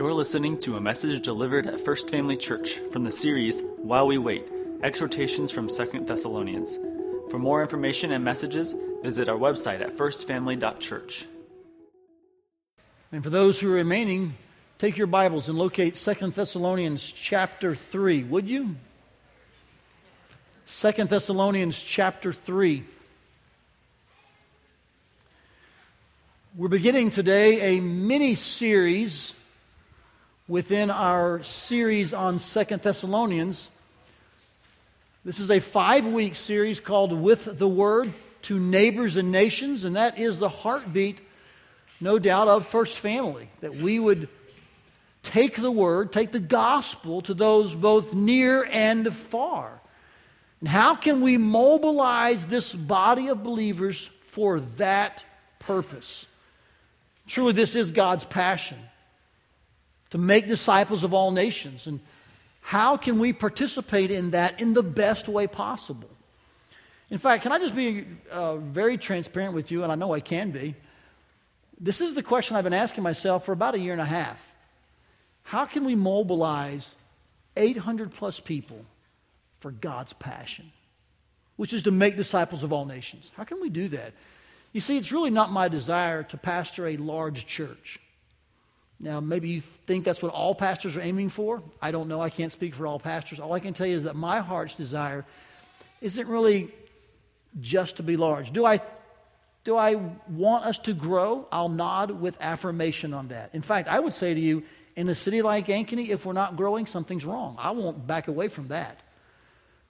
You're 0.00 0.14
listening 0.14 0.56
to 0.60 0.78
a 0.78 0.80
message 0.80 1.20
delivered 1.20 1.66
at 1.66 1.78
First 1.78 2.08
Family 2.08 2.38
Church 2.38 2.78
from 2.90 3.04
the 3.04 3.12
series 3.12 3.60
While 3.82 4.06
We 4.06 4.16
Wait 4.16 4.50
Exhortations 4.82 5.50
from 5.50 5.68
Second 5.68 6.06
Thessalonians. 6.06 6.78
For 7.30 7.38
more 7.38 7.60
information 7.60 8.10
and 8.10 8.24
messages, 8.24 8.74
visit 9.02 9.28
our 9.28 9.36
website 9.36 9.82
at 9.82 9.98
firstfamily.church. 9.98 11.26
And 13.12 13.22
for 13.22 13.28
those 13.28 13.60
who 13.60 13.70
are 13.70 13.74
remaining, 13.74 14.36
take 14.78 14.96
your 14.96 15.06
Bibles 15.06 15.50
and 15.50 15.58
locate 15.58 15.98
Second 15.98 16.32
Thessalonians 16.32 17.12
chapter 17.12 17.74
3, 17.74 18.24
would 18.24 18.48
you? 18.48 18.76
Second 20.64 21.10
Thessalonians 21.10 21.78
chapter 21.78 22.32
3. 22.32 22.84
We're 26.56 26.68
beginning 26.68 27.10
today 27.10 27.76
a 27.76 27.80
mini 27.82 28.34
series 28.34 29.34
within 30.50 30.90
our 30.90 31.40
series 31.44 32.12
on 32.12 32.40
Second 32.40 32.82
Thessalonians. 32.82 33.70
This 35.24 35.38
is 35.38 35.48
a 35.48 35.60
five 35.60 36.04
week 36.04 36.34
series 36.34 36.80
called 36.80 37.12
With 37.12 37.56
the 37.56 37.68
Word 37.68 38.12
to 38.42 38.58
Neighbors 38.58 39.16
and 39.16 39.30
Nations, 39.30 39.84
and 39.84 39.94
that 39.94 40.18
is 40.18 40.40
the 40.40 40.48
heartbeat, 40.48 41.20
no 42.00 42.18
doubt, 42.18 42.48
of 42.48 42.66
First 42.66 42.98
Family, 42.98 43.48
that 43.60 43.76
we 43.76 44.00
would 44.00 44.28
take 45.22 45.54
the 45.54 45.70
Word, 45.70 46.12
take 46.12 46.32
the 46.32 46.40
gospel 46.40 47.22
to 47.22 47.34
those 47.34 47.72
both 47.76 48.12
near 48.12 48.64
and 48.64 49.14
far. 49.14 49.80
And 50.58 50.68
how 50.68 50.96
can 50.96 51.20
we 51.20 51.36
mobilize 51.36 52.44
this 52.46 52.74
body 52.74 53.28
of 53.28 53.44
believers 53.44 54.10
for 54.26 54.58
that 54.78 55.22
purpose? 55.60 56.26
Truly, 57.28 57.52
this 57.52 57.76
is 57.76 57.92
God's 57.92 58.24
passion 58.24 58.78
to 60.10 60.18
make 60.18 60.48
disciples 60.48 61.04
of 61.04 61.14
all 61.14 61.30
nations. 61.30 61.86
And 61.86 62.00
how 62.60 62.96
can 62.96 63.18
we 63.18 63.32
participate 63.32 64.10
in 64.10 64.30
that 64.30 64.60
in 64.60 64.74
the 64.74 64.82
best 64.82 65.28
way 65.28 65.46
possible? 65.46 66.10
In 67.10 67.18
fact, 67.18 67.42
can 67.42 67.52
I 67.52 67.58
just 67.58 67.74
be 67.74 68.06
uh, 68.30 68.56
very 68.56 68.96
transparent 68.96 69.54
with 69.54 69.70
you? 69.70 69.82
And 69.82 69.90
I 69.90 69.96
know 69.96 70.14
I 70.14 70.20
can 70.20 70.50
be. 70.50 70.74
This 71.80 72.00
is 72.00 72.14
the 72.14 72.22
question 72.22 72.56
I've 72.56 72.64
been 72.64 72.72
asking 72.72 73.02
myself 73.02 73.44
for 73.44 73.52
about 73.52 73.74
a 73.74 73.80
year 73.80 73.92
and 73.92 74.02
a 74.02 74.06
half. 74.06 74.38
How 75.42 75.64
can 75.64 75.84
we 75.84 75.94
mobilize 75.94 76.94
800 77.56 78.12
plus 78.12 78.38
people 78.38 78.84
for 79.58 79.72
God's 79.72 80.12
passion, 80.12 80.70
which 81.56 81.72
is 81.72 81.82
to 81.84 81.90
make 81.90 82.16
disciples 82.16 82.62
of 82.62 82.72
all 82.72 82.84
nations? 82.84 83.30
How 83.36 83.44
can 83.44 83.60
we 83.60 83.70
do 83.70 83.88
that? 83.88 84.12
You 84.72 84.80
see, 84.80 84.96
it's 84.96 85.10
really 85.10 85.30
not 85.30 85.50
my 85.50 85.66
desire 85.66 86.22
to 86.24 86.36
pastor 86.36 86.86
a 86.86 86.96
large 86.96 87.46
church. 87.46 87.98
Now, 89.02 89.18
maybe 89.18 89.48
you 89.48 89.62
think 89.86 90.04
that's 90.04 90.20
what 90.20 90.30
all 90.32 90.54
pastors 90.54 90.94
are 90.96 91.00
aiming 91.00 91.30
for. 91.30 91.62
I 91.80 91.90
don't 91.90 92.06
know. 92.06 92.20
I 92.20 92.28
can't 92.28 92.52
speak 92.52 92.74
for 92.74 92.86
all 92.86 92.98
pastors. 92.98 93.40
All 93.40 93.54
I 93.54 93.60
can 93.60 93.72
tell 93.72 93.86
you 93.86 93.96
is 93.96 94.04
that 94.04 94.14
my 94.14 94.40
heart's 94.40 94.74
desire 94.74 95.24
isn't 96.02 96.28
really 96.28 96.70
just 97.60 97.96
to 97.96 98.02
be 98.02 98.18
large. 98.18 98.52
Do 98.52 98.66
I, 98.66 98.80
do 99.64 99.74
I 99.76 99.94
want 100.28 100.66
us 100.66 100.76
to 100.80 100.92
grow? 100.92 101.48
I'll 101.50 101.70
nod 101.70 102.10
with 102.10 102.36
affirmation 102.42 103.14
on 103.14 103.28
that. 103.28 103.50
In 103.54 103.62
fact, 103.62 103.88
I 103.88 103.98
would 103.98 104.12
say 104.12 104.34
to 104.34 104.40
you, 104.40 104.64
in 104.96 105.08
a 105.08 105.14
city 105.14 105.40
like 105.40 105.68
Ankeny, 105.68 106.08
if 106.08 106.26
we're 106.26 106.34
not 106.34 106.56
growing, 106.56 106.84
something's 106.84 107.24
wrong. 107.24 107.56
I 107.58 107.70
won't 107.70 108.06
back 108.06 108.28
away 108.28 108.48
from 108.48 108.68
that. 108.68 109.00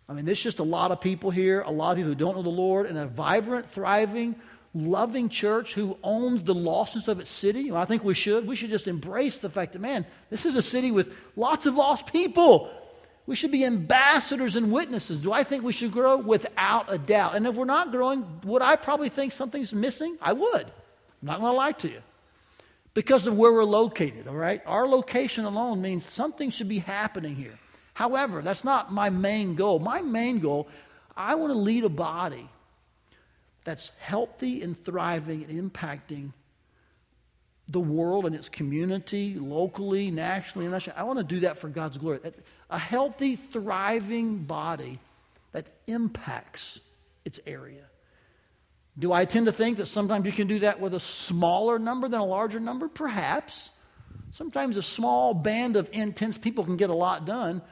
I 0.09 0.13
mean, 0.13 0.25
there's 0.25 0.43
just 0.43 0.61
a 0.61 0.65
lot 0.65 0.93
of 0.93 1.01
people 1.01 1.31
here, 1.31 1.63
a 1.63 1.71
lot 1.71 1.93
of 1.93 1.97
people 1.97 2.11
who 2.11 2.15
don't 2.15 2.37
know 2.37 2.43
the 2.43 2.49
Lord, 2.49 2.87
and 2.87 2.97
a 2.97 3.07
vibrant, 3.07 3.71
thriving, 3.71 4.37
loving 4.75 5.29
church 5.29 5.75
who 5.75 5.99
owns 6.03 6.45
the 6.45 6.55
lostness 6.55 7.09
of 7.09 7.21
its 7.21 7.31
city. 7.31 7.71
Well, 7.71 7.83
I 7.83 7.85
think 7.85 8.05
we 8.05 8.15
should. 8.15 8.47
We 8.47 8.57
should 8.57 8.71
just 8.71 8.87
embrace 8.87 9.39
the 9.39 9.49
fact 9.49 9.73
that, 9.73 9.81
man, 9.81 10.07
this 10.31 10.47
is 10.47 10.55
a 10.55 10.63
city 10.63 10.91
with 10.91 11.13
lots 11.37 11.67
of 11.67 11.75
lost 11.75 12.13
people. 12.13 12.71
We 13.27 13.37
should 13.37 13.51
be 13.51 13.65
ambassadors 13.65 14.57
and 14.57 14.73
witnesses. 14.73 15.23
Do 15.23 15.33
I 15.33 15.45
think 15.45 15.63
we 15.63 15.73
should 15.73 15.93
grow? 15.93 16.17
Without 16.17 16.93
a 16.93 16.99
doubt. 16.99 17.37
And 17.37 17.47
if 17.47 17.55
we're 17.55 17.65
not 17.65 17.91
growing, 17.91 18.25
would 18.45 18.63
I 18.63 18.77
probably 18.77 19.09
think 19.09 19.33
something's 19.33 19.73
missing? 19.73 20.17
I 20.21 20.33
would. 20.33 20.63
I'm 20.63 21.27
not 21.27 21.41
going 21.41 21.53
to 21.53 21.57
lie 21.57 21.73
to 21.73 21.89
you. 21.89 22.01
Because 22.93 23.27
of 23.27 23.37
where 23.37 23.53
we're 23.53 23.65
located, 23.65 24.27
all 24.27 24.35
right? 24.35 24.63
Our 24.67 24.89
location 24.89 25.45
alone 25.45 25.81
means 25.81 26.05
something 26.05 26.51
should 26.51 26.69
be 26.69 26.81
happening 26.81 27.37
here. 27.37 27.57
However, 27.95 28.43
that's 28.43 28.65
not 28.65 28.93
my 28.93 29.11
main 29.11 29.55
goal. 29.55 29.79
My 29.79 30.01
main 30.01 30.41
goal, 30.41 30.69
I 31.17 31.35
want 31.37 31.53
to 31.53 31.59
lead 31.59 31.85
a 31.85 31.89
body 31.89 32.49
that's 33.65 33.91
healthy 33.99 34.63
and 34.63 34.83
thriving 34.85 35.45
and 35.45 35.73
impacting 35.73 36.33
the 37.69 37.81
world 37.81 38.27
and 38.27 38.35
its 38.35 38.49
community, 38.49 39.35
locally, 39.35 40.11
nationally, 40.11 40.67
internationally. 40.67 40.99
I 40.99 41.05
want 41.05 41.19
to 41.19 41.25
do 41.25 41.41
that 41.41 41.57
for 41.57 41.69
God's 41.69 41.99
glory. 41.99 42.19
A 42.69 42.79
healthy, 42.79 43.37
thriving 43.37 44.39
body 44.39 44.99
that 45.53 45.67
impacts 45.87 46.81
its 47.25 47.39
area. 47.47 47.85
Do 48.99 49.13
I 49.13 49.25
tend 49.25 49.47
to 49.47 49.53
think 49.53 49.77
that 49.79 49.87
sometimes 49.87 50.27
you 50.27 50.33
can 50.33 50.49
do 50.49 50.59
that 50.61 50.81
with 50.81 50.95
a 50.95 51.01
smaller 51.01 51.79
number 51.79 52.09
than 52.09 52.21
a 52.21 52.25
larger 52.25 52.59
number? 52.59 52.89
Perhaps. 52.89 53.71
Sometimes 54.33 54.77
a 54.77 54.83
small 54.83 55.33
band 55.33 55.77
of 55.77 55.89
intense 55.93 56.39
people 56.39 56.65
can 56.65 56.77
get 56.77 56.91
a 56.91 56.95
lot 56.95 57.25
done. 57.25 57.63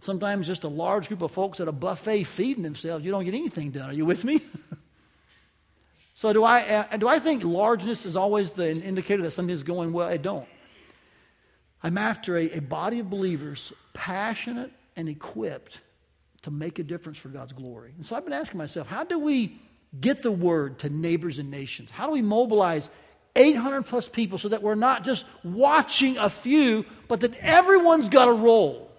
Sometimes 0.00 0.46
just 0.46 0.64
a 0.64 0.68
large 0.68 1.08
group 1.08 1.22
of 1.22 1.30
folks 1.30 1.60
at 1.60 1.68
a 1.68 1.72
buffet 1.72 2.24
feeding 2.24 2.62
themselves, 2.62 3.04
you 3.04 3.10
don't 3.10 3.24
get 3.24 3.34
anything 3.34 3.70
done. 3.70 3.90
Are 3.90 3.94
you 3.94 4.06
with 4.06 4.24
me? 4.24 4.40
so 6.18 6.32
do 6.32 6.42
I, 6.42 6.62
uh, 6.62 6.96
do 6.96 7.06
I 7.06 7.20
think 7.20 7.44
largeness 7.44 8.04
is 8.04 8.16
always 8.16 8.50
the 8.50 8.68
indicator 8.68 9.22
that 9.22 9.30
something 9.30 9.54
is 9.54 9.62
going 9.62 9.92
well? 9.92 10.08
I 10.08 10.16
don't. 10.16 10.48
I'm 11.80 11.96
after 11.96 12.36
a, 12.36 12.56
a 12.56 12.60
body 12.60 12.98
of 12.98 13.08
believers 13.08 13.72
passionate 13.92 14.72
and 14.96 15.08
equipped 15.08 15.78
to 16.42 16.50
make 16.50 16.80
a 16.80 16.82
difference 16.82 17.18
for 17.18 17.28
God's 17.28 17.52
glory. 17.52 17.92
And 17.94 18.04
so 18.04 18.16
I've 18.16 18.24
been 18.24 18.32
asking 18.32 18.58
myself, 18.58 18.88
how 18.88 19.04
do 19.04 19.16
we 19.20 19.62
get 20.00 20.22
the 20.22 20.32
word 20.32 20.80
to 20.80 20.88
neighbors 20.88 21.38
and 21.38 21.52
nations? 21.52 21.88
How 21.88 22.06
do 22.06 22.12
we 22.14 22.22
mobilize 22.22 22.90
800 23.36 23.82
plus 23.82 24.08
people 24.08 24.38
so 24.38 24.48
that 24.48 24.60
we're 24.60 24.74
not 24.74 25.04
just 25.04 25.24
watching 25.44 26.18
a 26.18 26.28
few, 26.28 26.84
but 27.06 27.20
that 27.20 27.36
everyone's 27.36 28.08
got 28.08 28.26
a 28.26 28.32
role? 28.32 28.90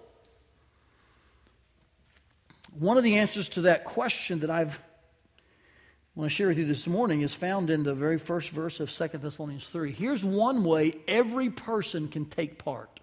One 2.78 2.96
of 2.96 3.04
the 3.04 3.18
answers 3.18 3.50
to 3.50 3.60
that 3.62 3.84
question 3.84 4.40
that 4.40 4.48
I've 4.48 4.80
want 6.14 6.30
to 6.30 6.34
share 6.34 6.48
with 6.48 6.58
you 6.58 6.66
this 6.66 6.86
morning 6.86 7.20
is 7.22 7.34
found 7.34 7.70
in 7.70 7.82
the 7.82 7.94
very 7.94 8.18
first 8.18 8.50
verse 8.50 8.80
of 8.80 8.90
2 8.90 9.18
Thessalonians 9.18 9.68
3. 9.68 9.92
Here's 9.92 10.24
one 10.24 10.64
way 10.64 10.94
every 11.06 11.50
person 11.50 12.08
can 12.08 12.24
take 12.26 12.58
part. 12.58 13.00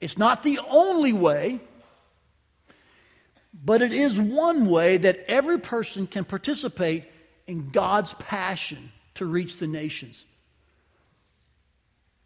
It's 0.00 0.18
not 0.18 0.42
the 0.42 0.58
only 0.68 1.12
way, 1.12 1.60
but 3.52 3.82
it 3.82 3.92
is 3.92 4.18
one 4.18 4.66
way 4.66 4.96
that 4.96 5.24
every 5.28 5.60
person 5.60 6.08
can 6.08 6.24
participate 6.24 7.04
in 7.46 7.70
God's 7.70 8.14
passion 8.14 8.90
to 9.14 9.24
reach 9.24 9.58
the 9.58 9.68
nations. 9.68 10.24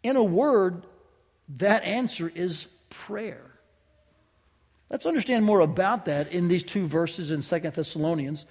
In 0.01 0.15
a 0.15 0.23
word, 0.23 0.85
that 1.57 1.83
answer 1.83 2.31
is 2.33 2.65
prayer. 2.89 3.43
Let's 4.89 5.05
understand 5.05 5.45
more 5.45 5.59
about 5.59 6.05
that 6.05 6.31
in 6.31 6.47
these 6.47 6.63
two 6.63 6.87
verses 6.87 7.29
in 7.29 7.41
Second 7.41 7.73
Thessalonians, 7.73 8.45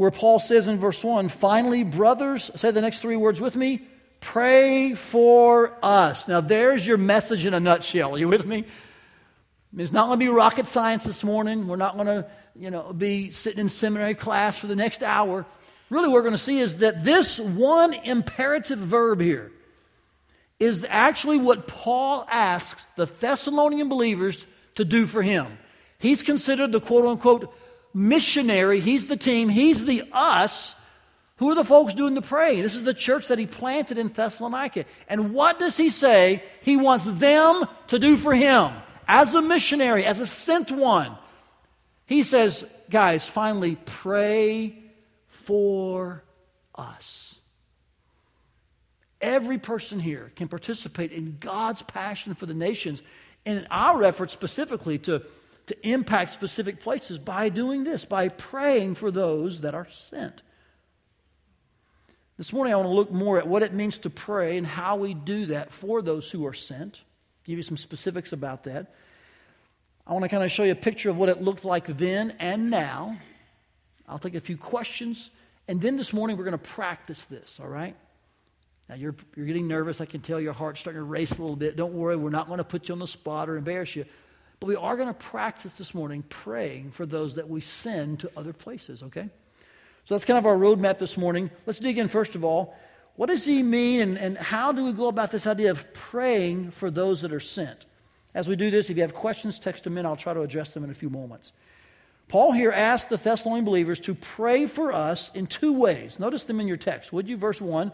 where 0.00 0.10
Paul 0.10 0.38
says 0.38 0.66
in 0.66 0.78
verse 0.78 1.04
1 1.04 1.28
finally, 1.28 1.84
brothers, 1.84 2.50
say 2.56 2.70
the 2.70 2.80
next 2.80 3.00
three 3.00 3.16
words 3.16 3.38
with 3.38 3.54
me 3.54 3.82
pray 4.20 4.94
for 4.94 5.76
us. 5.82 6.26
Now, 6.26 6.40
there's 6.40 6.86
your 6.86 6.96
message 6.96 7.44
in 7.44 7.52
a 7.52 7.60
nutshell. 7.60 8.14
Are 8.14 8.18
you 8.18 8.26
with 8.26 8.46
me? 8.46 8.64
It's 9.76 9.92
not 9.92 10.06
going 10.06 10.18
to 10.18 10.24
be 10.24 10.30
rocket 10.30 10.66
science 10.66 11.04
this 11.04 11.22
morning. 11.22 11.68
We're 11.68 11.76
not 11.76 11.96
going 11.96 12.06
to, 12.06 12.26
you 12.58 12.70
know, 12.70 12.94
be 12.94 13.30
sitting 13.30 13.60
in 13.60 13.68
seminary 13.68 14.14
class 14.14 14.56
for 14.56 14.68
the 14.68 14.74
next 14.74 15.02
hour. 15.02 15.44
Really, 15.90 16.08
what 16.08 16.14
we're 16.14 16.22
going 16.22 16.32
to 16.32 16.38
see 16.38 16.60
is 16.60 16.78
that 16.78 17.04
this 17.04 17.38
one 17.38 17.92
imperative 17.92 18.78
verb 18.78 19.20
here 19.20 19.52
is 20.58 20.86
actually 20.88 21.36
what 21.36 21.66
Paul 21.66 22.26
asks 22.30 22.86
the 22.96 23.04
Thessalonian 23.04 23.90
believers 23.90 24.46
to 24.76 24.86
do 24.86 25.06
for 25.06 25.20
him. 25.20 25.58
He's 25.98 26.22
considered 26.22 26.72
the 26.72 26.80
quote 26.80 27.04
unquote 27.04 27.54
missionary. 27.94 28.80
He's 28.80 29.08
the 29.08 29.16
team. 29.16 29.48
He's 29.48 29.84
the 29.84 30.04
us. 30.12 30.74
Who 31.36 31.50
are 31.50 31.54
the 31.54 31.64
folks 31.64 31.94
doing 31.94 32.14
the 32.14 32.22
praying? 32.22 32.62
This 32.62 32.76
is 32.76 32.84
the 32.84 32.92
church 32.92 33.28
that 33.28 33.38
he 33.38 33.46
planted 33.46 33.96
in 33.96 34.08
Thessalonica. 34.08 34.84
And 35.08 35.32
what 35.32 35.58
does 35.58 35.76
he 35.76 35.88
say 35.88 36.42
he 36.60 36.76
wants 36.76 37.06
them 37.06 37.66
to 37.86 37.98
do 37.98 38.16
for 38.16 38.34
him 38.34 38.72
as 39.08 39.32
a 39.32 39.40
missionary, 39.40 40.04
as 40.04 40.20
a 40.20 40.26
sent 40.26 40.70
one? 40.70 41.16
He 42.04 42.24
says, 42.24 42.64
guys, 42.90 43.26
finally, 43.26 43.76
pray 43.86 44.76
for 45.28 46.24
us. 46.74 47.40
Every 49.20 49.58
person 49.58 49.98
here 49.98 50.32
can 50.36 50.48
participate 50.48 51.12
in 51.12 51.38
God's 51.40 51.82
passion 51.82 52.34
for 52.34 52.46
the 52.46 52.54
nations 52.54 53.02
and 53.46 53.66
our 53.70 54.02
effort 54.02 54.30
specifically 54.30 54.98
to, 54.98 55.22
to 55.70 55.88
impact 55.88 56.32
specific 56.32 56.80
places 56.80 57.18
by 57.18 57.48
doing 57.48 57.84
this, 57.84 58.04
by 58.04 58.28
praying 58.28 58.96
for 58.96 59.10
those 59.10 59.60
that 59.60 59.72
are 59.72 59.86
sent. 59.88 60.42
This 62.36 62.52
morning, 62.52 62.72
I 62.72 62.76
want 62.76 62.88
to 62.88 62.94
look 62.94 63.12
more 63.12 63.38
at 63.38 63.46
what 63.46 63.62
it 63.62 63.72
means 63.72 63.98
to 63.98 64.10
pray 64.10 64.58
and 64.58 64.66
how 64.66 64.96
we 64.96 65.14
do 65.14 65.46
that 65.46 65.72
for 65.72 66.02
those 66.02 66.28
who 66.28 66.44
are 66.46 66.54
sent. 66.54 67.02
Give 67.44 67.56
you 67.56 67.62
some 67.62 67.76
specifics 67.76 68.32
about 68.32 68.64
that. 68.64 68.94
I 70.04 70.12
want 70.12 70.24
to 70.24 70.28
kind 70.28 70.42
of 70.42 70.50
show 70.50 70.64
you 70.64 70.72
a 70.72 70.74
picture 70.74 71.08
of 71.08 71.16
what 71.16 71.28
it 71.28 71.40
looked 71.40 71.64
like 71.64 71.86
then 71.86 72.34
and 72.40 72.68
now. 72.68 73.16
I'll 74.08 74.18
take 74.18 74.34
a 74.34 74.40
few 74.40 74.56
questions, 74.56 75.30
and 75.68 75.80
then 75.80 75.96
this 75.96 76.12
morning 76.12 76.36
we're 76.36 76.44
going 76.44 76.52
to 76.52 76.58
practice 76.58 77.26
this, 77.26 77.60
all 77.62 77.68
right? 77.68 77.94
Now, 78.88 78.96
you're, 78.96 79.14
you're 79.36 79.46
getting 79.46 79.68
nervous. 79.68 80.00
I 80.00 80.06
can 80.06 80.20
tell 80.20 80.40
your 80.40 80.52
heart's 80.52 80.80
starting 80.80 80.98
to 80.98 81.04
race 81.04 81.38
a 81.38 81.40
little 81.40 81.54
bit. 81.54 81.76
Don't 81.76 81.92
worry, 81.92 82.16
we're 82.16 82.30
not 82.30 82.48
going 82.48 82.58
to 82.58 82.64
put 82.64 82.88
you 82.88 82.92
on 82.92 82.98
the 82.98 83.06
spot 83.06 83.48
or 83.48 83.56
embarrass 83.56 83.94
you. 83.94 84.04
But 84.60 84.66
we 84.66 84.76
are 84.76 84.96
going 84.96 85.08
to 85.08 85.14
practice 85.14 85.72
this 85.72 85.94
morning 85.94 86.22
praying 86.28 86.90
for 86.90 87.06
those 87.06 87.36
that 87.36 87.48
we 87.48 87.62
send 87.62 88.20
to 88.20 88.30
other 88.36 88.52
places, 88.52 89.02
okay? 89.02 89.28
So 90.04 90.14
that's 90.14 90.26
kind 90.26 90.38
of 90.38 90.44
our 90.44 90.54
roadmap 90.54 90.98
this 90.98 91.16
morning. 91.16 91.50
Let's 91.64 91.78
dig 91.78 91.96
in 91.96 92.08
first 92.08 92.34
of 92.34 92.44
all. 92.44 92.76
What 93.16 93.28
does 93.28 93.44
he 93.44 93.62
mean, 93.62 94.00
and, 94.00 94.18
and 94.18 94.36
how 94.36 94.72
do 94.72 94.84
we 94.84 94.92
go 94.92 95.08
about 95.08 95.30
this 95.30 95.46
idea 95.46 95.70
of 95.70 95.92
praying 95.94 96.70
for 96.72 96.90
those 96.90 97.22
that 97.22 97.32
are 97.32 97.40
sent? 97.40 97.86
As 98.34 98.48
we 98.48 98.54
do 98.54 98.70
this, 98.70 98.90
if 98.90 98.96
you 98.96 99.02
have 99.02 99.14
questions, 99.14 99.58
text 99.58 99.84
them 99.84 99.98
in. 99.98 100.06
I'll 100.06 100.16
try 100.16 100.34
to 100.34 100.42
address 100.42 100.72
them 100.72 100.84
in 100.84 100.90
a 100.90 100.94
few 100.94 101.10
moments. 101.10 101.52
Paul 102.28 102.52
here 102.52 102.70
asks 102.70 103.08
the 103.08 103.16
Thessalonian 103.16 103.64
believers 103.64 103.98
to 104.00 104.14
pray 104.14 104.66
for 104.66 104.92
us 104.92 105.30
in 105.34 105.46
two 105.46 105.72
ways. 105.72 106.20
Notice 106.20 106.44
them 106.44 106.60
in 106.60 106.68
your 106.68 106.76
text, 106.76 107.12
would 107.12 107.28
you? 107.28 107.36
Verse 107.36 107.60
1 107.60 107.92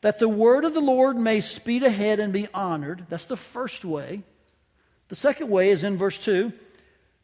that 0.00 0.20
the 0.20 0.28
word 0.28 0.64
of 0.64 0.74
the 0.74 0.80
Lord 0.80 1.16
may 1.16 1.40
speed 1.40 1.82
ahead 1.82 2.20
and 2.20 2.32
be 2.32 2.46
honored. 2.54 3.06
That's 3.08 3.26
the 3.26 3.36
first 3.36 3.84
way. 3.84 4.22
The 5.08 5.16
second 5.16 5.50
way 5.50 5.70
is 5.70 5.84
in 5.84 5.96
verse 5.96 6.18
2 6.18 6.52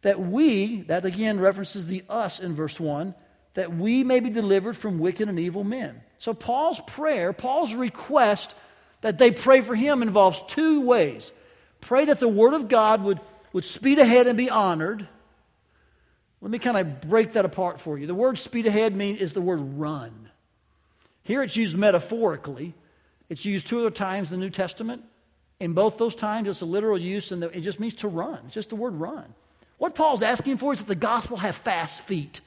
that 0.02 0.20
we, 0.20 0.82
that 0.82 1.04
again 1.04 1.40
references 1.40 1.86
the 1.86 2.04
us 2.10 2.38
in 2.38 2.54
verse 2.54 2.78
1, 2.78 3.14
that 3.54 3.74
we 3.74 4.04
may 4.04 4.20
be 4.20 4.30
delivered 4.30 4.76
from 4.76 4.98
wicked 4.98 5.28
and 5.28 5.38
evil 5.38 5.64
men. 5.64 6.02
So 6.18 6.34
Paul's 6.34 6.80
prayer, 6.86 7.32
Paul's 7.32 7.74
request 7.74 8.54
that 9.00 9.18
they 9.18 9.30
pray 9.30 9.60
for 9.60 9.74
him 9.74 10.02
involves 10.02 10.42
two 10.48 10.82
ways. 10.82 11.32
Pray 11.80 12.06
that 12.06 12.20
the 12.20 12.28
word 12.28 12.54
of 12.54 12.68
God 12.68 13.02
would, 13.02 13.20
would 13.52 13.64
speed 13.64 13.98
ahead 13.98 14.26
and 14.26 14.36
be 14.36 14.50
honored. 14.50 15.06
Let 16.40 16.50
me 16.50 16.58
kind 16.58 16.76
of 16.76 17.00
break 17.02 17.34
that 17.34 17.44
apart 17.44 17.80
for 17.80 17.98
you. 17.98 18.06
The 18.06 18.14
word 18.14 18.38
speed 18.38 18.66
ahead 18.66 18.94
mean, 18.94 19.16
is 19.16 19.32
the 19.32 19.40
word 19.40 19.60
run. 19.78 20.30
Here 21.22 21.42
it's 21.42 21.56
used 21.56 21.76
metaphorically. 21.76 22.74
It's 23.30 23.44
used 23.44 23.66
two 23.66 23.78
other 23.78 23.90
times 23.90 24.32
in 24.32 24.40
the 24.40 24.46
New 24.46 24.50
Testament. 24.50 25.02
In 25.64 25.72
both 25.72 25.96
those 25.96 26.14
times, 26.14 26.46
it's 26.46 26.60
a 26.60 26.66
literal 26.66 26.98
use, 26.98 27.32
and 27.32 27.42
it 27.42 27.62
just 27.62 27.80
means 27.80 27.94
to 27.94 28.08
run. 28.08 28.38
It's 28.44 28.52
just 28.52 28.68
the 28.68 28.76
word 28.76 29.00
run. 29.00 29.24
What 29.78 29.94
Paul's 29.94 30.20
asking 30.20 30.58
for 30.58 30.74
is 30.74 30.80
that 30.80 30.88
the 30.88 30.94
gospel 30.94 31.38
have 31.38 31.56
fast 31.56 32.02
feet. 32.02 32.42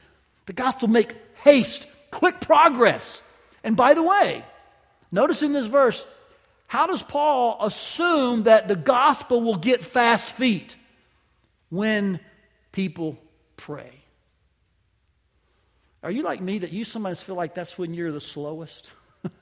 The 0.46 0.54
gospel 0.54 0.88
make 0.88 1.16
haste, 1.44 1.88
quick 2.12 2.40
progress. 2.40 3.24
And 3.64 3.76
by 3.76 3.96
the 3.96 4.04
way, 4.04 4.46
notice 5.12 5.42
in 5.42 5.52
this 5.52 5.66
verse, 5.66 6.06
how 6.68 6.86
does 6.86 7.02
Paul 7.02 7.58
assume 7.60 8.44
that 8.44 8.68
the 8.68 8.76
gospel 8.76 9.42
will 9.42 9.58
get 9.58 9.84
fast 9.84 10.30
feet? 10.34 10.76
When 11.70 12.20
people 12.72 13.18
pray. 13.56 14.04
Are 16.04 16.12
you 16.12 16.22
like 16.22 16.40
me 16.40 16.60
that 16.60 16.72
you 16.72 16.86
sometimes 16.86 17.20
feel 17.20 17.34
like 17.34 17.56
that's 17.56 17.80
when 17.80 17.96
you're 17.96 18.12
the 18.12 18.22
slowest? 18.22 18.92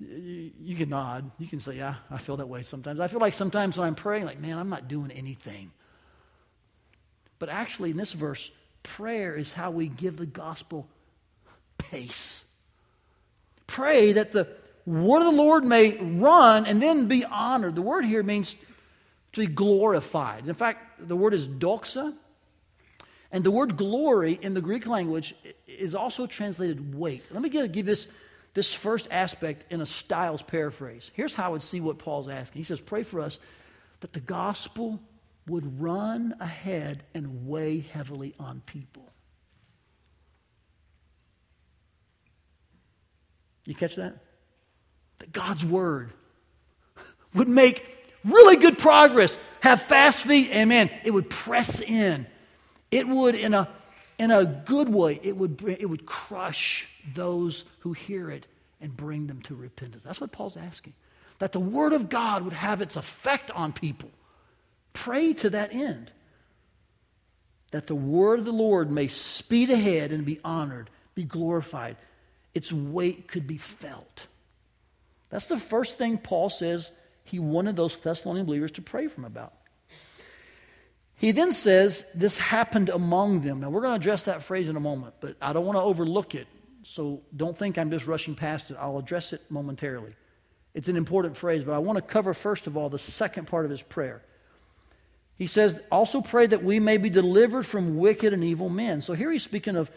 you, 0.00 0.50
you, 0.60 0.76
can 0.76 0.88
nod. 0.88 1.30
You 1.38 1.46
can 1.46 1.60
say, 1.60 1.76
Yeah, 1.76 1.96
I 2.10 2.18
feel 2.18 2.36
that 2.38 2.48
way 2.48 2.62
sometimes. 2.62 3.00
I 3.00 3.08
feel 3.08 3.20
like 3.20 3.34
sometimes 3.34 3.78
when 3.78 3.86
I'm 3.86 3.94
praying, 3.94 4.24
like, 4.24 4.40
man, 4.40 4.58
I'm 4.58 4.68
not 4.68 4.88
doing 4.88 5.10
anything. 5.10 5.70
But 7.38 7.48
actually, 7.48 7.90
in 7.90 7.96
this 7.96 8.12
verse, 8.12 8.50
prayer 8.82 9.34
is 9.36 9.52
how 9.52 9.70
we 9.70 9.88
give 9.88 10.16
the 10.16 10.26
gospel 10.26 10.88
pace. 11.78 12.44
Pray 13.66 14.12
that 14.12 14.32
the 14.32 14.48
word 14.86 15.18
of 15.18 15.24
the 15.24 15.42
Lord 15.42 15.64
may 15.64 15.96
run 15.96 16.66
and 16.66 16.80
then 16.80 17.06
be 17.06 17.24
honored. 17.24 17.74
The 17.74 17.82
word 17.82 18.04
here 18.04 18.22
means 18.22 18.56
to 19.32 19.40
be 19.40 19.46
glorified. 19.46 20.46
In 20.46 20.54
fact, 20.54 21.08
the 21.08 21.16
word 21.16 21.34
is 21.34 21.48
doxa, 21.48 22.14
and 23.32 23.42
the 23.42 23.50
word 23.50 23.76
glory 23.76 24.38
in 24.40 24.54
the 24.54 24.60
Greek 24.60 24.86
language 24.86 25.34
is 25.66 25.94
also 25.94 26.26
translated 26.26 26.94
weight. 26.94 27.24
Let 27.30 27.42
me 27.42 27.48
give 27.48 27.86
this, 27.86 28.06
this 28.54 28.72
first 28.72 29.08
aspect 29.10 29.70
in 29.70 29.80
a 29.80 29.86
Stiles 29.86 30.42
paraphrase. 30.42 31.10
Here's 31.14 31.34
how 31.34 31.46
I 31.46 31.48
would 31.48 31.62
see 31.62 31.80
what 31.80 31.98
Paul's 31.98 32.28
asking. 32.28 32.60
He 32.60 32.64
says, 32.64 32.80
Pray 32.80 33.02
for 33.02 33.20
us 33.20 33.38
that 34.00 34.12
the 34.12 34.20
gospel 34.20 35.00
would 35.46 35.80
run 35.80 36.34
ahead 36.40 37.04
and 37.14 37.46
weigh 37.46 37.80
heavily 37.80 38.34
on 38.38 38.62
people. 38.64 39.12
You 43.66 43.74
catch 43.74 43.96
that? 43.96 44.16
That 45.18 45.32
God's 45.32 45.64
word 45.64 46.12
would 47.34 47.48
make 47.48 47.84
really 48.24 48.56
good 48.56 48.78
progress, 48.78 49.36
have 49.60 49.82
fast 49.82 50.18
feet, 50.18 50.50
amen. 50.50 50.90
it 51.04 51.10
would 51.10 51.28
press 51.28 51.80
in 51.80 52.26
it 52.94 53.08
would, 53.08 53.34
in 53.34 53.54
a, 53.54 53.68
in 54.18 54.30
a 54.30 54.44
good 54.44 54.88
way, 54.88 55.18
it 55.22 55.36
would, 55.36 55.62
it 55.62 55.88
would 55.88 56.06
crush 56.06 56.88
those 57.14 57.64
who 57.80 57.92
hear 57.92 58.30
it 58.30 58.46
and 58.80 58.96
bring 58.96 59.26
them 59.26 59.40
to 59.42 59.54
repentance. 59.54 60.02
That's 60.04 60.20
what 60.20 60.32
Paul's 60.32 60.56
asking. 60.56 60.92
That 61.38 61.52
the 61.52 61.60
Word 61.60 61.92
of 61.92 62.08
God 62.08 62.44
would 62.44 62.52
have 62.52 62.80
its 62.80 62.96
effect 62.96 63.50
on 63.50 63.72
people. 63.72 64.10
Pray 64.92 65.32
to 65.34 65.50
that 65.50 65.74
end. 65.74 66.12
That 67.72 67.88
the 67.88 67.94
Word 67.94 68.38
of 68.38 68.44
the 68.44 68.52
Lord 68.52 68.90
may 68.90 69.08
speed 69.08 69.70
ahead 69.70 70.12
and 70.12 70.24
be 70.24 70.38
honored, 70.44 70.90
be 71.14 71.24
glorified. 71.24 71.96
Its 72.54 72.72
weight 72.72 73.26
could 73.26 73.46
be 73.46 73.58
felt. 73.58 74.28
That's 75.30 75.46
the 75.46 75.58
first 75.58 75.98
thing 75.98 76.18
Paul 76.18 76.50
says 76.50 76.92
he 77.24 77.40
wanted 77.40 77.74
those 77.74 77.98
Thessalonian 77.98 78.46
believers 78.46 78.70
to 78.72 78.82
pray 78.82 79.08
for 79.08 79.16
him 79.16 79.24
about. 79.24 79.54
He 81.16 81.32
then 81.32 81.52
says, 81.52 82.04
This 82.14 82.38
happened 82.38 82.88
among 82.88 83.40
them. 83.40 83.60
Now, 83.60 83.70
we're 83.70 83.82
going 83.82 83.92
to 83.92 84.00
address 84.00 84.24
that 84.24 84.42
phrase 84.42 84.68
in 84.68 84.76
a 84.76 84.80
moment, 84.80 85.14
but 85.20 85.36
I 85.40 85.52
don't 85.52 85.66
want 85.66 85.78
to 85.78 85.82
overlook 85.82 86.34
it. 86.34 86.46
So 86.82 87.22
don't 87.34 87.56
think 87.56 87.78
I'm 87.78 87.90
just 87.90 88.06
rushing 88.06 88.34
past 88.34 88.70
it. 88.70 88.76
I'll 88.78 88.98
address 88.98 89.32
it 89.32 89.40
momentarily. 89.48 90.14
It's 90.74 90.88
an 90.88 90.96
important 90.96 91.36
phrase, 91.36 91.64
but 91.64 91.72
I 91.72 91.78
want 91.78 91.96
to 91.96 92.02
cover, 92.02 92.34
first 92.34 92.66
of 92.66 92.76
all, 92.76 92.90
the 92.90 92.98
second 92.98 93.46
part 93.46 93.64
of 93.64 93.70
his 93.70 93.82
prayer. 93.82 94.22
He 95.36 95.46
says, 95.46 95.80
Also 95.90 96.20
pray 96.20 96.46
that 96.46 96.62
we 96.62 96.80
may 96.80 96.96
be 96.98 97.10
delivered 97.10 97.64
from 97.64 97.96
wicked 97.96 98.32
and 98.32 98.44
evil 98.44 98.68
men. 98.68 99.02
So 99.02 99.14
here 99.14 99.30
he's 99.30 99.42
speaking 99.42 99.76
of, 99.76 99.90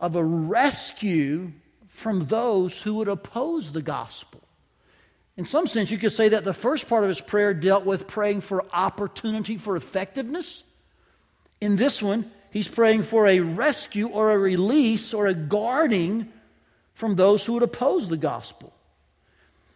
of 0.00 0.16
a 0.16 0.24
rescue 0.24 1.52
from 1.88 2.26
those 2.26 2.80
who 2.80 2.94
would 2.94 3.08
oppose 3.08 3.72
the 3.72 3.82
gospel. 3.82 4.42
In 5.36 5.44
some 5.44 5.66
sense, 5.66 5.90
you 5.90 5.98
could 5.98 6.12
say 6.12 6.28
that 6.28 6.44
the 6.44 6.52
first 6.52 6.88
part 6.88 7.04
of 7.04 7.08
his 7.08 7.20
prayer 7.20 7.54
dealt 7.54 7.84
with 7.84 8.06
praying 8.06 8.42
for 8.42 8.64
opportunity 8.72 9.56
for 9.56 9.76
effectiveness. 9.76 10.62
In 11.60 11.76
this 11.76 12.02
one, 12.02 12.30
he's 12.50 12.68
praying 12.68 13.04
for 13.04 13.26
a 13.26 13.40
rescue 13.40 14.08
or 14.08 14.30
a 14.30 14.38
release 14.38 15.14
or 15.14 15.26
a 15.26 15.34
guarding 15.34 16.30
from 16.94 17.16
those 17.16 17.44
who 17.44 17.54
would 17.54 17.62
oppose 17.62 18.08
the 18.08 18.16
gospel. 18.16 18.74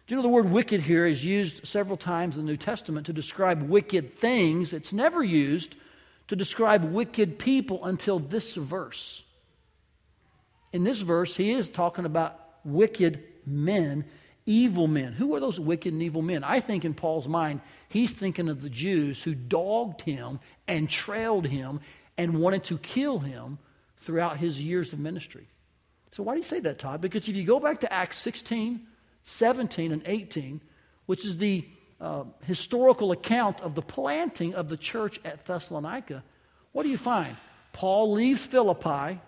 Do 0.05 0.13
you 0.13 0.17
know 0.17 0.21
the 0.21 0.29
word 0.29 0.51
wicked 0.51 0.81
here 0.81 1.05
is 1.05 1.25
used 1.25 1.67
several 1.67 1.97
times 1.97 2.37
in 2.37 2.45
the 2.45 2.51
New 2.51 2.57
Testament 2.57 3.07
to 3.07 3.13
describe 3.13 3.63
wicked 3.63 4.17
things? 4.19 4.73
It's 4.73 4.93
never 4.93 5.23
used 5.23 5.75
to 6.27 6.35
describe 6.35 6.85
wicked 6.85 7.39
people 7.39 7.83
until 7.83 8.19
this 8.19 8.53
verse. 8.55 9.23
In 10.71 10.83
this 10.83 10.99
verse, 10.99 11.35
he 11.35 11.51
is 11.51 11.67
talking 11.67 12.05
about 12.05 12.39
wicked 12.63 13.23
men 13.45 14.05
evil 14.47 14.87
men. 14.87 15.13
Who 15.13 15.35
are 15.35 15.39
those 15.39 15.59
wicked 15.59 15.93
and 15.93 16.01
evil 16.01 16.23
men? 16.23 16.43
I 16.43 16.59
think 16.59 16.83
in 16.83 16.95
Paul's 16.95 17.27
mind, 17.27 17.61
he's 17.89 18.11
thinking 18.11 18.49
of 18.49 18.63
the 18.63 18.69
Jews 18.69 19.21
who 19.21 19.35
dogged 19.35 20.01
him 20.01 20.39
and 20.67 20.89
trailed 20.89 21.45
him 21.45 21.81
and 22.17 22.39
wanted 22.39 22.63
to 22.65 22.79
kill 22.79 23.19
him 23.19 23.59
throughout 23.97 24.37
his 24.37 24.59
years 24.59 24.93
of 24.93 24.99
ministry. 24.99 25.47
So, 26.11 26.23
why 26.23 26.33
do 26.33 26.39
you 26.39 26.45
say 26.45 26.61
that, 26.61 26.79
Todd? 26.79 27.01
Because 27.01 27.27
if 27.27 27.35
you 27.35 27.43
go 27.43 27.59
back 27.59 27.81
to 27.81 27.93
Acts 27.93 28.17
16, 28.19 28.87
17, 29.25 29.91
and 29.91 30.01
18, 30.05 30.61
which 31.05 31.25
is 31.25 31.37
the 31.37 31.67
uh, 31.99 32.23
historical 32.45 33.11
account 33.11 33.59
of 33.61 33.75
the 33.75 33.81
planting 33.81 34.55
of 34.55 34.69
the 34.69 34.77
church 34.77 35.19
at 35.25 35.45
Thessalonica, 35.45 36.23
what 36.71 36.83
do 36.83 36.89
you 36.89 36.97
find? 36.97 37.35
Paul 37.73 38.13
leaves 38.13 38.45
Philippi. 38.45 39.19